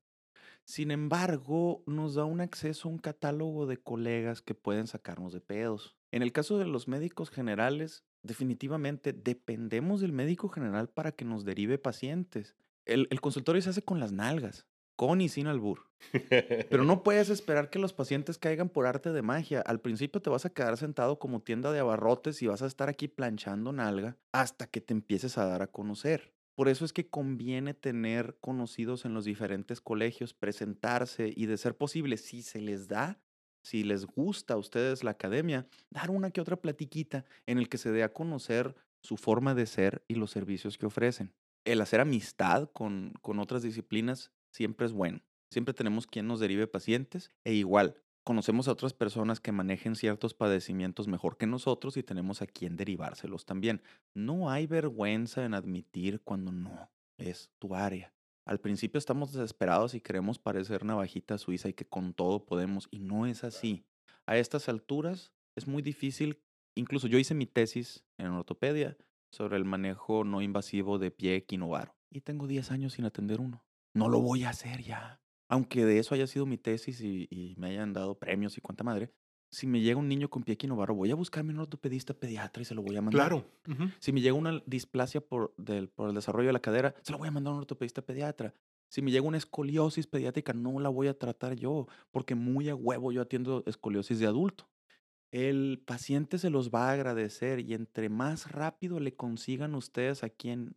Sin 0.64 0.92
embargo, 0.92 1.84
nos 1.88 2.16
da 2.16 2.24
un 2.24 2.40
acceso 2.40 2.88
a 2.88 2.92
un 2.92 3.00
catálogo 3.00 3.66
de 3.66 3.78
colegas 3.78 4.42
que 4.42 4.56
pueden 4.56 4.88
sacarnos 4.88 5.34
de 5.34 5.42
pedos. 5.42 5.98
En 6.12 6.22
el 6.22 6.32
caso 6.32 6.58
de 6.58 6.66
los 6.66 6.88
médicos 6.88 7.30
generales, 7.30 8.06
definitivamente 8.24 9.12
dependemos 9.12 10.02
del 10.02 10.14
médico 10.14 10.50
general 10.50 10.88
para 10.88 11.12
que 11.12 11.26
nos 11.26 11.44
derive 11.44 11.78
pacientes. 11.78 12.56
El, 12.86 13.08
el 13.10 13.22
consultorio 13.22 13.62
se 13.62 13.72
hace 13.72 13.82
con 13.82 14.00
las 14.00 14.12
nalgas 14.12 14.68
con 14.96 15.22
y 15.22 15.30
sin 15.30 15.48
albur. 15.48 15.92
Pero 16.70 16.84
no 16.86 17.04
puedes 17.04 17.30
esperar 17.30 17.70
que 17.70 17.80
los 17.80 17.94
pacientes 17.94 18.38
caigan 18.38 18.70
por 18.70 18.86
arte 18.86 19.12
de 19.12 19.22
magia. 19.22 19.62
Al 19.62 19.80
principio 19.80 20.22
te 20.22 20.30
vas 20.30 20.46
a 20.46 20.50
quedar 20.50 20.78
sentado 20.78 21.20
como 21.20 21.42
tienda 21.42 21.72
de 21.72 21.80
abarrotes 21.80 22.42
y 22.42 22.48
vas 22.48 22.62
a 22.62 22.68
estar 22.68 22.90
aquí 22.90 23.08
planchando 23.08 23.72
nalga 23.72 24.18
hasta 24.32 24.68
que 24.68 24.82
te 24.82 24.94
empieces 24.94 25.38
a 25.38 25.46
dar 25.46 25.62
a 25.62 25.68
conocer. 25.68 26.34
Por 26.56 26.68
eso 26.68 26.86
es 26.86 26.94
que 26.94 27.10
conviene 27.10 27.74
tener 27.74 28.38
conocidos 28.42 29.06
en 29.06 29.14
los 29.14 29.26
diferentes 29.26 29.82
colegios, 29.82 30.34
presentarse 30.34 31.34
y 31.36 31.46
de 31.46 31.58
ser 31.58 31.78
posible, 31.78 32.18
si 32.18 32.42
se 32.42 32.60
les 32.60 32.88
da, 32.88 33.20
si 33.64 33.84
les 33.84 34.06
gusta 34.06 34.56
a 34.56 34.58
ustedes 34.58 35.04
la 35.04 35.12
academia, 35.12 35.68
dar 35.90 36.12
una 36.12 36.32
que 36.32 36.42
otra 36.42 36.58
platiquita 36.58 37.26
en 37.46 37.58
el 37.58 37.70
que 37.70 37.78
se 37.78 37.92
dé 37.92 38.04
a 38.04 38.14
conocer 38.14 38.76
su 39.02 39.18
forma 39.18 39.56
de 39.56 39.66
ser 39.66 40.04
y 40.08 40.16
los 40.16 40.32
servicios 40.32 40.78
que 40.78 40.86
ofrecen. 40.86 41.34
El 41.64 41.82
hacer 41.82 42.00
amistad 42.00 42.70
con, 42.72 43.14
con 43.22 43.40
otras 43.40 43.64
disciplinas 43.64 44.32
siempre 44.52 44.86
es 44.86 44.94
bueno. 44.94 45.22
Siempre 45.50 45.74
tenemos 45.74 46.08
quien 46.08 46.28
nos 46.28 46.40
derive 46.40 46.68
pacientes 46.68 47.32
e 47.44 47.54
igual, 47.54 47.96
conocemos 48.24 48.68
a 48.68 48.72
otras 48.72 48.94
personas 48.94 49.40
que 49.40 49.52
manejen 49.52 49.96
ciertos 49.96 50.34
padecimientos 50.34 51.08
mejor 51.08 51.38
que 51.38 51.48
nosotros 51.48 51.98
y 51.98 52.04
tenemos 52.04 52.42
a 52.42 52.48
quien 52.48 52.78
derivárselos 52.78 53.46
también. 53.46 53.82
No 54.14 54.50
hay 54.50 54.68
vergüenza 54.68 55.44
en 55.44 55.54
admitir 55.54 56.22
cuando 56.22 56.52
no 56.52 56.90
es 57.18 57.52
tu 57.60 57.76
área. 57.76 58.14
Al 58.46 58.60
principio 58.60 58.98
estamos 58.98 59.34
desesperados 59.34 59.94
y 59.94 60.02
queremos 60.02 60.40
parecer 60.40 60.84
navajita 60.84 61.38
suiza 61.38 61.70
y 61.70 61.74
que 61.74 61.86
con 61.86 62.14
todo 62.14 62.46
podemos 62.46 62.88
y 62.92 63.00
no 63.00 63.26
es 63.26 63.44
así. 63.44 63.86
A 64.26 64.38
estas 64.38 64.70
alturas 64.70 65.34
es 65.56 65.68
muy 65.68 65.82
difícil, 65.82 66.42
incluso 66.76 67.08
yo 67.08 67.18
hice 67.18 67.34
mi 67.34 67.46
tesis 67.46 68.04
en 68.18 68.28
ortopedia 68.28 68.98
sobre 69.32 69.58
el 69.58 69.66
manejo 69.66 70.24
no 70.24 70.42
invasivo 70.42 70.98
de 70.98 71.12
pie 71.12 71.36
equinovaro 71.36 71.96
y 72.10 72.22
tengo 72.22 72.48
10 72.48 72.72
años 72.72 72.94
sin 72.94 73.06
atender 73.06 73.40
uno 73.40 73.64
no 73.94 74.10
lo 74.10 74.20
voy 74.20 74.44
a 74.44 74.50
hacer 74.50 74.82
ya. 74.82 75.22
Aunque 75.50 75.86
de 75.86 76.00
eso 76.00 76.16
haya 76.16 76.28
sido 76.28 76.46
mi 76.46 76.58
tesis 76.58 77.02
y, 77.02 77.56
me 77.58 77.68
hayan 77.68 77.94
dado 77.94 78.18
premios 78.18 78.58
y 78.58 78.62
cuánta 78.62 78.84
madre, 78.84 79.12
si 79.52 79.68
me 79.68 79.82
llega 79.82 80.00
un 80.00 80.08
niño 80.08 80.30
con 80.30 80.44
pie 80.44 80.54
equinovaro, 80.54 80.96
voy 80.96 81.12
a 81.12 81.16
buscarme 81.16 81.52
un 81.52 81.60
ortopedista 81.60 82.14
pediatra 82.14 82.62
y 82.62 82.66
se 82.66 82.74
lo 82.74 82.82
voy 82.82 82.96
a 82.96 83.02
mandar. 83.02 83.28
Claro. 83.28 83.46
Si 84.00 84.14
me 84.14 84.22
llega 84.22 84.34
una 84.34 84.64
displasia 84.66 85.20
por, 85.20 85.54
del, 85.58 85.90
por 85.90 86.08
el 86.08 86.16
desarrollo 86.16 86.48
de 86.48 86.54
la 86.54 86.62
cadera, 86.62 86.96
se 87.02 87.12
lo 87.12 87.18
voy 87.18 87.28
a 87.28 87.32
mandar 87.32 87.52
a 87.52 87.56
un 87.56 87.60
ortopedista 87.60 88.02
pediatra. 88.02 88.54
Si 88.90 89.02
me 89.02 89.12
llega 89.12 89.26
una 89.26 89.38
escoliosis 89.38 90.08
pediátrica, 90.08 90.54
no 90.54 90.80
la 90.80 90.90
voy 90.90 91.08
a 91.08 91.18
tratar 91.18 91.56
yo, 91.56 91.88
porque 92.12 92.36
muy 92.36 92.70
a 92.70 92.76
huevo 92.76 93.12
yo 93.12 93.22
atiendo 93.22 93.64
escoliosis 93.66 94.20
de 94.20 94.28
adulto. 94.28 94.70
El 95.32 95.82
paciente 95.86 96.38
se 96.38 96.50
los 96.50 96.72
va 96.72 96.90
a 96.90 96.92
agradecer 96.92 97.60
y 97.62 97.74
entre 97.74 98.10
más 98.10 98.52
rápido 98.52 99.00
le 99.00 99.16
consigan 99.16 99.76
ustedes 99.76 100.24
a 100.26 100.30
quién, 100.30 100.76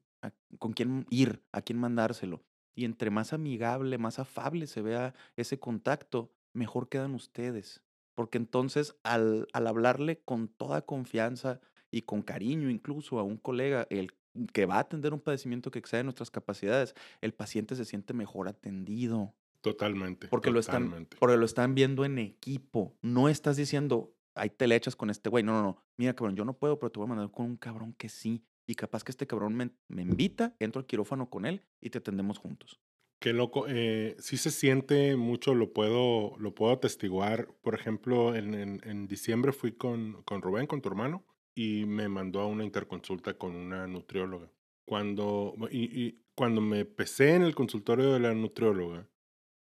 con 0.58 0.72
quién 0.72 1.06
ir, 1.10 1.42
a 1.50 1.60
quién 1.60 1.78
mandárselo, 1.78 2.44
y 2.74 2.84
entre 2.84 3.10
más 3.10 3.32
amigable, 3.32 3.98
más 3.98 4.18
afable 4.18 4.66
se 4.66 4.82
vea 4.82 5.14
ese 5.36 5.58
contacto, 5.58 6.32
mejor 6.52 6.88
quedan 6.88 7.14
ustedes. 7.14 7.82
Porque 8.14 8.38
entonces 8.38 8.96
al, 9.02 9.48
al 9.52 9.66
hablarle 9.66 10.20
con 10.20 10.48
toda 10.48 10.82
confianza 10.82 11.60
y 11.90 12.02
con 12.02 12.22
cariño 12.22 12.70
incluso 12.70 13.18
a 13.18 13.22
un 13.22 13.36
colega, 13.36 13.86
el 13.90 14.12
que 14.52 14.66
va 14.66 14.76
a 14.76 14.80
atender 14.80 15.12
un 15.12 15.20
padecimiento 15.20 15.70
que 15.70 15.78
excede 15.78 16.02
nuestras 16.02 16.30
capacidades, 16.30 16.94
el 17.20 17.34
paciente 17.34 17.76
se 17.76 17.84
siente 17.84 18.14
mejor 18.14 18.48
atendido. 18.48 19.34
Totalmente. 19.60 20.28
Porque, 20.28 20.50
Lo, 20.50 20.60
están, 20.60 21.08
porque 21.18 21.36
lo 21.36 21.46
están 21.46 21.74
viendo 21.74 22.04
en 22.04 22.18
equipo. 22.18 22.94
No 23.00 23.28
estás 23.28 23.56
diciendo, 23.56 24.12
ahí 24.34 24.50
te 24.50 24.66
le 24.66 24.76
echas 24.76 24.94
con 24.96 25.08
este 25.08 25.30
güey. 25.30 25.42
No, 25.42 25.52
no, 25.52 25.62
no. 25.62 25.82
Mira, 25.96 26.14
cabrón, 26.14 26.36
yo 26.36 26.44
no 26.44 26.52
puedo, 26.52 26.78
pero 26.78 26.90
te 26.90 26.98
voy 26.98 27.06
a 27.06 27.08
mandar 27.08 27.30
con 27.30 27.46
un 27.46 27.56
cabrón 27.56 27.94
que 27.94 28.08
sí 28.08 28.44
y 28.66 28.74
capaz 28.74 29.04
que 29.04 29.12
este 29.12 29.26
cabrón 29.26 29.54
me, 29.54 30.02
invita, 30.02 30.54
entro 30.58 30.80
al 30.80 30.86
quirófano 30.86 31.28
con 31.28 31.46
él 31.46 31.62
y 31.80 31.90
te 31.90 31.98
atendemos 31.98 32.38
juntos. 32.38 32.80
Qué 33.20 33.32
loco. 33.32 33.66
Eh, 33.68 34.16
sí 34.18 34.36
se 34.36 34.50
siente 34.50 35.16
mucho, 35.16 35.54
lo 35.54 35.72
puedo, 35.72 36.36
lo 36.38 36.54
puedo 36.54 36.72
atestiguar. 36.72 37.48
Por 37.62 37.74
ejemplo, 37.74 38.34
en, 38.34 38.54
en, 38.54 39.06
diciembre 39.06 39.52
fui 39.52 39.72
con, 39.72 40.22
con 40.24 40.42
Rubén, 40.42 40.66
con 40.66 40.82
tu 40.82 40.88
hermano, 40.88 41.24
y 41.54 41.86
me 41.86 42.08
mandó 42.08 42.40
a 42.40 42.46
una 42.46 42.64
interconsulta 42.64 43.38
con 43.38 43.54
una 43.54 43.86
nutrióloga. 43.86 44.50
Cuando, 44.84 45.54
y, 45.70 46.18
cuando 46.34 46.60
me 46.60 46.84
pesé 46.84 47.34
en 47.34 47.42
el 47.42 47.54
consultorio 47.54 48.12
de 48.12 48.20
la 48.20 48.34
nutrióloga, 48.34 49.08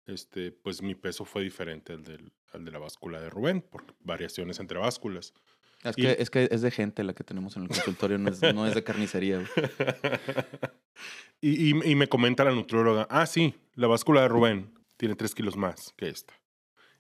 este, 0.07 0.53
pues 0.53 0.83
mi 0.83 0.95
peso 0.95 1.25
fue 1.25 1.43
diferente 1.43 1.93
al, 1.93 2.03
del, 2.03 2.33
al 2.53 2.65
de 2.65 2.71
la 2.71 2.79
báscula 2.79 3.21
de 3.21 3.31
Rubén, 3.31 3.63
por 3.63 3.85
variaciones 4.01 4.59
entre 4.59 4.79
básculas. 4.79 5.33
Es 5.85 5.97
que, 5.97 6.17
es 6.19 6.31
que 6.31 6.49
es 6.51 6.63
de 6.63 6.71
gente 6.71 7.05
la 7.05 7.15
que 7.15 7.25
tenemos 7.25 7.57
en 7.57 7.63
el 7.63 7.69
consultorio, 7.69 8.19
no 8.19 8.31
es, 8.31 8.43
no 8.43 8.67
es 8.67 8.75
de 8.75 8.83
carnicería. 8.83 9.45
y, 11.41 11.71
y, 11.71 11.95
me 11.95 12.09
comenta 12.09 12.45
la 12.45 12.51
nutrióloga, 12.51 13.07
ah, 13.11 13.27
sí, 13.27 13.55
la 13.75 13.87
báscula 13.87 14.23
de 14.23 14.29
Rubén 14.29 14.75
tiene 14.97 15.15
tres 15.15 15.35
kilos 15.35 15.57
más 15.57 15.95
que 15.97 16.09
esta. 16.09 16.35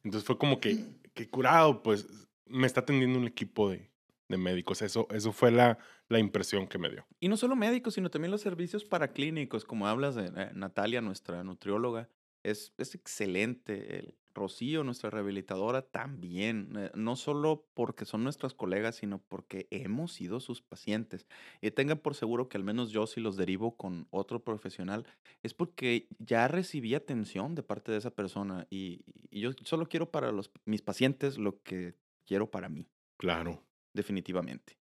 Entonces 0.05 0.27
fue 0.27 0.39
como 0.39 0.61
que, 0.61 0.85
que 1.13 1.29
curado, 1.29 1.83
pues 1.83 2.07
me 2.47 2.67
está 2.67 2.81
atendiendo 2.81 3.19
un 3.19 3.27
equipo 3.27 3.71
de, 3.71 3.91
de 4.29 4.37
médicos. 4.37 4.83
Eso, 4.83 5.09
eso 5.11 5.33
fue 5.33 5.51
la, 5.51 5.79
la 6.09 6.19
impresión 6.19 6.67
que 6.67 6.79
me 6.79 6.89
dio. 6.89 7.07
Y 7.21 7.29
no 7.29 7.37
solo 7.37 7.57
médicos, 7.57 7.95
sino 7.95 8.11
también 8.11 8.31
los 8.31 8.41
servicios 8.41 8.85
paraclínicos, 8.85 9.65
como 9.65 9.87
hablas 9.87 10.15
de 10.15 10.27
eh, 10.27 10.51
Natalia, 10.55 11.01
nuestra 11.01 11.43
nutrióloga. 11.45 12.09
Es, 12.43 12.73
es 12.79 12.95
excelente. 12.95 13.99
El 13.99 14.15
Rocío, 14.39 14.85
nuestra 14.85 15.11
rehabilitadora, 15.11 15.83
también. 15.83 16.73
eh, 16.77 16.91
no 16.95 17.17
solo 17.17 17.69
porque 17.75 18.05
son 18.05 18.25
nuestras 18.25 18.55
colegas, 18.55 18.97
sino 18.97 19.23
porque 19.29 19.69
hemos 19.71 20.13
sido 20.13 20.41
sus 20.41 20.63
pacientes. 20.63 21.27
Y 21.61 21.71
tengan 21.73 21.99
por 21.99 22.15
seguro 22.15 22.49
que 22.49 22.57
al 22.57 22.65
menos 22.65 22.91
yo, 22.91 23.07
si 23.07 23.21
los 23.21 23.37
derivo 23.37 23.77
con 23.77 24.07
otro 24.11 24.45
profesional, 24.45 25.07
es 25.43 25.55
porque 25.55 26.09
ya 26.19 26.49
recibí 26.49 26.95
atención 26.95 27.55
de 27.55 27.63
parte 27.63 27.93
de 27.93 27.99
esa 27.99 28.11
persona. 28.15 28.67
Y, 28.71 29.05
y 29.31 29.41
yo 29.41 29.51
solo 29.65 29.87
quiero 29.89 30.11
para 30.11 30.33
los, 30.33 30.51
mis 30.65 30.83
pacientes 30.83 31.39
lo 31.39 31.63
que 31.63 31.97
quiero 32.27 32.51
para 32.51 32.69
mí 32.69 32.89
Claro. 33.17 33.65
definitivamente. 33.95 34.79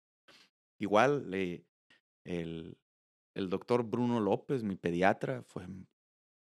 Igual, 0.80 1.34
eh, 1.34 1.66
el, 2.26 2.78
el 3.36 3.50
doctor 3.50 3.84
Bruno 3.84 4.20
López, 4.20 4.64
mi 4.64 4.76
pediatra, 4.78 5.44
fue, 5.44 5.68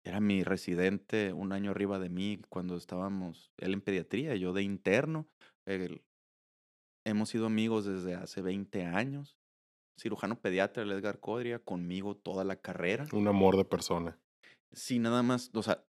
era 0.07 0.21
mi 0.21 0.45
residente 0.45 1.33
un 1.33 1.53
año 1.53 1.73
arriba 1.73 1.99
de 1.99 2.09
mí 2.09 2.41
cuando 2.49 2.77
estábamos, 2.77 3.51
él 3.59 3.73
en 3.75 3.81
pediatría, 3.81 4.37
yo 4.37 4.53
de 4.53 4.63
interno. 4.63 5.27
Él- 5.67 6.03
hemos 7.05 7.29
sido 7.29 7.47
amigos 7.47 7.85
desde 7.85 8.15
hace 8.15 8.41
20 8.43 8.85
años. 8.85 9.37
Cirujano 10.01 10.39
pediatra, 10.41 10.83
el 10.83 10.93
Edgar 10.93 11.21
Codria, 11.21 11.59
conmigo 11.59 12.17
toda 12.17 12.45
la 12.45 12.57
carrera. 12.57 13.07
Un 13.13 13.29
amor 13.29 13.57
de 13.57 13.65
persona. 13.65 14.19
Sí, 14.73 14.99
nada 14.99 15.23
más, 15.23 15.51
o 15.55 15.63
sea, 15.63 15.85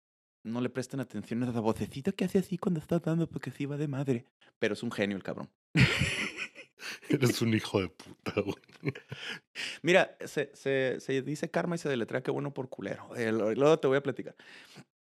no 0.46 0.62
le 0.62 0.70
presten 0.70 1.00
atención 1.00 1.44
a 1.44 1.52
la 1.52 1.60
vocecita 1.60 2.12
que 2.12 2.24
hace 2.26 2.40
así 2.40 2.58
cuando 2.58 2.80
está 2.80 3.00
dando 3.00 3.28
porque 3.30 3.52
se 3.52 3.64
iba 3.64 3.78
de 3.78 3.88
madre. 3.88 4.26
Pero 4.60 4.74
es 4.74 4.84
un 4.84 4.92
genio 4.92 5.18
el 5.18 5.24
cabrón. 5.24 5.50
Eres 7.10 7.42
un 7.42 7.54
hijo 7.54 7.82
de 7.82 7.90
puta, 7.90 8.34
güey. 8.42 8.94
Mira, 9.82 10.18
se, 10.26 10.52
se, 10.54 11.00
se 11.00 11.22
dice 11.22 11.50
karma 11.50 11.76
y 11.76 11.78
se 11.80 11.90
deletrea 11.90 12.22
que 12.22 12.32
bueno 12.32 12.54
por 12.54 12.70
culero. 12.70 13.16
Eh, 13.16 13.32
luego 13.32 13.80
te 13.80 13.88
voy 13.88 13.98
a 13.98 14.04
platicar. 14.04 14.36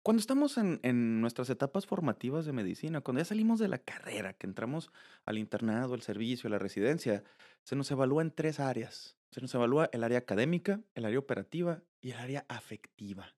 Cuando 0.03 0.21
estamos 0.21 0.57
en, 0.57 0.79
en 0.85 1.21
nuestras 1.21 1.51
etapas 1.51 1.85
formativas 1.85 2.47
de 2.47 2.53
medicina, 2.53 3.01
cuando 3.01 3.21
ya 3.21 3.25
salimos 3.25 3.59
de 3.59 3.67
la 3.67 3.79
carrera, 3.79 4.35
que 4.35 4.47
entramos 4.47 4.93
al 5.25 5.37
internado, 5.37 5.95
al 5.95 6.03
servicio, 6.03 6.47
a 6.47 6.51
la 6.51 6.59
residencia, 6.59 7.25
se 7.65 7.75
nos 7.75 7.91
evalúa 7.91 8.23
en 8.23 8.31
tres 8.31 8.61
áreas. 8.61 9.17
Se 9.33 9.41
nos 9.41 9.53
evalúa 9.55 9.91
el 9.93 10.05
área 10.05 10.19
académica, 10.19 10.81
el 10.95 11.07
área 11.07 11.19
operativa 11.19 11.83
y 12.01 12.13
el 12.13 12.19
área 12.19 12.47
afectiva. 12.49 13.35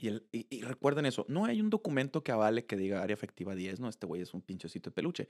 Y, 0.00 0.08
el, 0.08 0.26
y, 0.32 0.46
y 0.48 0.62
recuerden 0.62 1.04
eso, 1.04 1.26
no 1.28 1.44
hay 1.44 1.60
un 1.60 1.68
documento 1.68 2.24
que 2.24 2.32
avale 2.32 2.64
que 2.64 2.76
diga 2.76 3.02
área 3.02 3.14
afectiva 3.14 3.54
10, 3.54 3.78
no, 3.78 3.90
este 3.90 4.06
güey 4.06 4.22
es 4.22 4.32
un 4.32 4.40
pinchecito 4.40 4.88
de 4.88 4.94
peluche. 4.94 5.28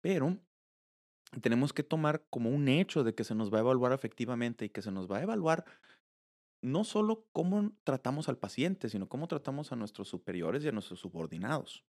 Pero 0.00 0.38
tenemos 1.40 1.72
que 1.72 1.82
tomar 1.82 2.24
como 2.30 2.50
un 2.50 2.68
hecho 2.68 3.04
de 3.04 3.14
que 3.14 3.24
se 3.24 3.34
nos 3.34 3.52
va 3.52 3.58
a 3.58 3.60
evaluar 3.60 3.92
efectivamente 3.92 4.64
y 4.64 4.70
que 4.70 4.82
se 4.82 4.90
nos 4.90 5.10
va 5.10 5.18
a 5.18 5.22
evaluar 5.22 5.64
no 6.62 6.84
solo 6.84 7.26
cómo 7.32 7.72
tratamos 7.84 8.28
al 8.28 8.38
paciente, 8.38 8.88
sino 8.88 9.08
cómo 9.08 9.28
tratamos 9.28 9.72
a 9.72 9.76
nuestros 9.76 10.08
superiores 10.08 10.64
y 10.64 10.68
a 10.68 10.72
nuestros 10.72 11.00
subordinados. 11.00 11.84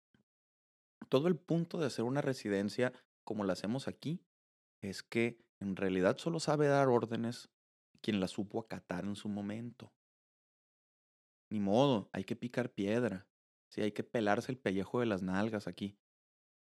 Todo 1.08 1.28
el 1.28 1.36
punto 1.36 1.78
de 1.78 1.86
hacer 1.86 2.04
una 2.04 2.20
residencia 2.20 2.92
como 3.24 3.44
la 3.44 3.54
hacemos 3.54 3.88
aquí 3.88 4.22
es 4.82 5.02
que 5.02 5.42
en 5.60 5.76
realidad 5.76 6.18
solo 6.18 6.40
sabe 6.40 6.68
dar 6.68 6.88
órdenes 6.88 7.50
quien 8.00 8.20
la 8.20 8.28
supo 8.28 8.60
acatar 8.60 9.04
en 9.04 9.16
su 9.16 9.28
momento. 9.28 9.92
Ni 11.50 11.60
modo, 11.60 12.08
hay 12.12 12.24
que 12.24 12.36
picar 12.36 12.72
piedra. 12.72 13.26
Sí, 13.70 13.82
hay 13.82 13.92
que 13.92 14.04
pelarse 14.04 14.52
el 14.52 14.58
pellejo 14.58 15.00
de 15.00 15.06
las 15.06 15.22
nalgas 15.22 15.66
aquí. 15.66 15.99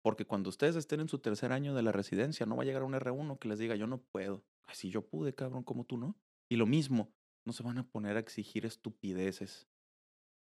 Porque 0.02 0.24
cuando 0.24 0.50
ustedes 0.50 0.74
estén 0.74 1.00
en 1.00 1.08
su 1.08 1.20
tercer 1.20 1.52
año 1.52 1.74
de 1.74 1.82
la 1.82 1.92
residencia, 1.92 2.44
no 2.44 2.56
va 2.56 2.64
a 2.64 2.66
llegar 2.66 2.82
un 2.82 2.94
R1 2.94 3.38
que 3.38 3.48
les 3.48 3.58
diga, 3.58 3.76
yo 3.76 3.86
no 3.86 4.02
puedo. 4.02 4.44
Así 4.64 4.90
yo 4.90 5.06
pude, 5.06 5.34
cabrón, 5.34 5.62
como 5.62 5.84
tú 5.84 5.96
no. 5.96 6.16
Y 6.50 6.56
lo 6.56 6.66
mismo, 6.66 7.12
no 7.46 7.52
se 7.52 7.62
van 7.62 7.78
a 7.78 7.86
poner 7.88 8.16
a 8.16 8.20
exigir 8.20 8.66
estupideces. 8.66 9.68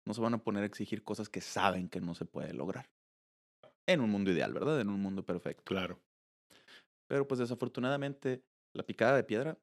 No 0.07 0.15
se 0.15 0.21
van 0.21 0.35
a 0.35 0.43
poner 0.43 0.63
a 0.63 0.67
exigir 0.67 1.05
cosas 1.05 1.29
que 1.29 1.41
saben 1.41 1.89
que 1.89 2.01
no 2.01 2.15
se 2.15 2.25
puede 2.25 2.55
lograr. 2.55 2.91
En 3.87 4.01
un 4.01 4.11
mundo 4.11 4.31
ideal, 4.31 4.53
¿verdad? 4.55 4.81
En 4.81 4.89
un 4.89 5.01
mundo 5.01 5.25
perfecto. 5.25 5.63
Claro. 5.65 6.01
Pero 7.09 7.29
pues 7.29 7.39
desafortunadamente 7.39 8.43
la 8.75 8.85
picada 8.85 9.17
de 9.17 9.25
piedra 9.25 9.59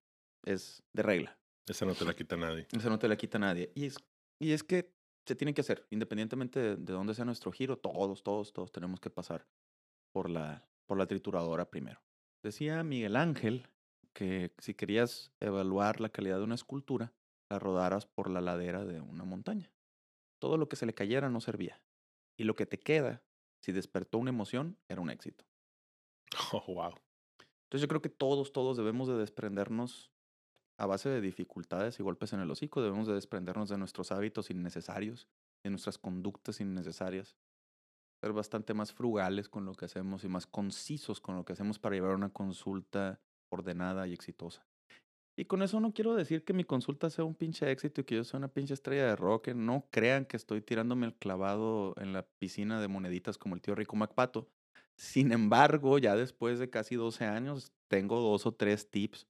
es 0.45 0.83
de 0.93 1.03
regla. 1.03 1.39
Esa 1.67 1.85
no 1.85 1.95
te 1.95 2.05
la 2.05 2.15
quita 2.15 2.37
nadie. 2.37 2.67
Eso 2.71 2.89
no 2.89 2.99
te 2.99 3.07
la 3.07 3.17
quita 3.17 3.39
nadie. 3.39 3.71
Y 3.75 3.85
es, 3.85 3.97
y 4.39 4.51
es 4.51 4.63
que 4.63 4.91
se 5.27 5.35
tiene 5.35 5.53
que 5.53 5.61
hacer, 5.61 5.85
independientemente 5.89 6.59
de, 6.59 6.75
de 6.75 6.93
dónde 6.93 7.13
sea 7.13 7.25
nuestro 7.25 7.51
giro, 7.51 7.77
todos, 7.77 8.23
todos, 8.23 8.53
todos 8.53 8.71
tenemos 8.71 8.99
que 8.99 9.09
pasar 9.09 9.47
por 10.11 10.29
la, 10.29 10.67
por 10.85 10.97
la 10.97 11.07
trituradora 11.07 11.69
primero. 11.69 12.01
Decía 12.43 12.83
Miguel 12.83 13.15
Ángel 13.15 13.67
que 14.13 14.53
si 14.59 14.73
querías 14.73 15.31
evaluar 15.39 16.01
la 16.01 16.09
calidad 16.09 16.37
de 16.37 16.43
una 16.43 16.55
escultura, 16.55 17.13
la 17.49 17.59
rodaras 17.59 18.05
por 18.05 18.29
la 18.29 18.41
ladera 18.41 18.85
de 18.85 19.01
una 19.01 19.23
montaña. 19.23 19.71
Todo 20.39 20.57
lo 20.57 20.69
que 20.69 20.75
se 20.75 20.85
le 20.85 20.93
cayera 20.93 21.29
no 21.29 21.41
servía. 21.41 21.81
Y 22.37 22.43
lo 22.43 22.55
que 22.55 22.65
te 22.65 22.79
queda, 22.79 23.23
si 23.61 23.71
despertó 23.71 24.17
una 24.17 24.29
emoción, 24.29 24.77
era 24.87 25.01
un 25.01 25.09
éxito. 25.09 25.45
Oh, 26.53 26.73
wow. 26.73 26.93
Entonces 27.63 27.81
yo 27.81 27.87
creo 27.87 28.01
que 28.01 28.09
todos, 28.09 28.51
todos 28.51 28.77
debemos 28.77 29.07
de 29.07 29.15
desprendernos 29.15 30.11
a 30.79 30.85
base 30.85 31.09
de 31.09 31.21
dificultades 31.21 31.99
y 31.99 32.03
golpes 32.03 32.33
en 32.33 32.39
el 32.39 32.49
hocico, 32.49 32.81
debemos 32.81 33.07
de 33.07 33.13
desprendernos 33.13 33.69
de 33.69 33.77
nuestros 33.77 34.11
hábitos 34.11 34.49
innecesarios, 34.49 35.27
de 35.63 35.69
nuestras 35.69 35.97
conductas 35.97 36.61
innecesarias, 36.61 37.35
ser 38.21 38.33
bastante 38.33 38.73
más 38.73 38.91
frugales 38.91 39.49
con 39.49 39.65
lo 39.65 39.73
que 39.73 39.85
hacemos 39.85 40.23
y 40.23 40.27
más 40.27 40.45
concisos 40.45 41.21
con 41.21 41.35
lo 41.35 41.45
que 41.45 41.53
hacemos 41.53 41.79
para 41.79 41.95
llevar 41.95 42.15
una 42.15 42.29
consulta 42.29 43.19
ordenada 43.49 44.07
y 44.07 44.13
exitosa. 44.13 44.65
Y 45.37 45.45
con 45.45 45.61
eso 45.61 45.79
no 45.79 45.93
quiero 45.93 46.15
decir 46.15 46.43
que 46.43 46.51
mi 46.51 46.65
consulta 46.65 47.09
sea 47.09 47.23
un 47.23 47.33
pinche 47.33 47.71
éxito 47.71 48.01
y 48.01 48.03
que 48.03 48.15
yo 48.15 48.25
sea 48.25 48.39
una 48.39 48.49
pinche 48.49 48.73
estrella 48.73 49.05
de 49.05 49.15
rock. 49.15 49.49
No 49.49 49.87
crean 49.89 50.25
que 50.25 50.35
estoy 50.35 50.61
tirándome 50.61 51.05
el 51.05 51.15
clavado 51.15 51.95
en 51.97 52.11
la 52.11 52.27
piscina 52.39 52.81
de 52.81 52.89
moneditas 52.89 53.37
como 53.37 53.55
el 53.55 53.61
tío 53.61 53.73
Rico 53.73 53.95
Macpato. 53.95 54.49
Sin 54.97 55.31
embargo, 55.31 55.97
ya 55.97 56.17
después 56.17 56.59
de 56.59 56.69
casi 56.69 56.95
12 56.95 57.23
años, 57.23 57.71
tengo 57.87 58.19
dos 58.19 58.45
o 58.45 58.51
tres 58.53 58.89
tips 58.89 59.27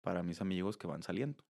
para 0.00 0.22
mis 0.22 0.40
amigos 0.40 0.78
que 0.78 0.86
van 0.86 1.02
saliendo. 1.02 1.44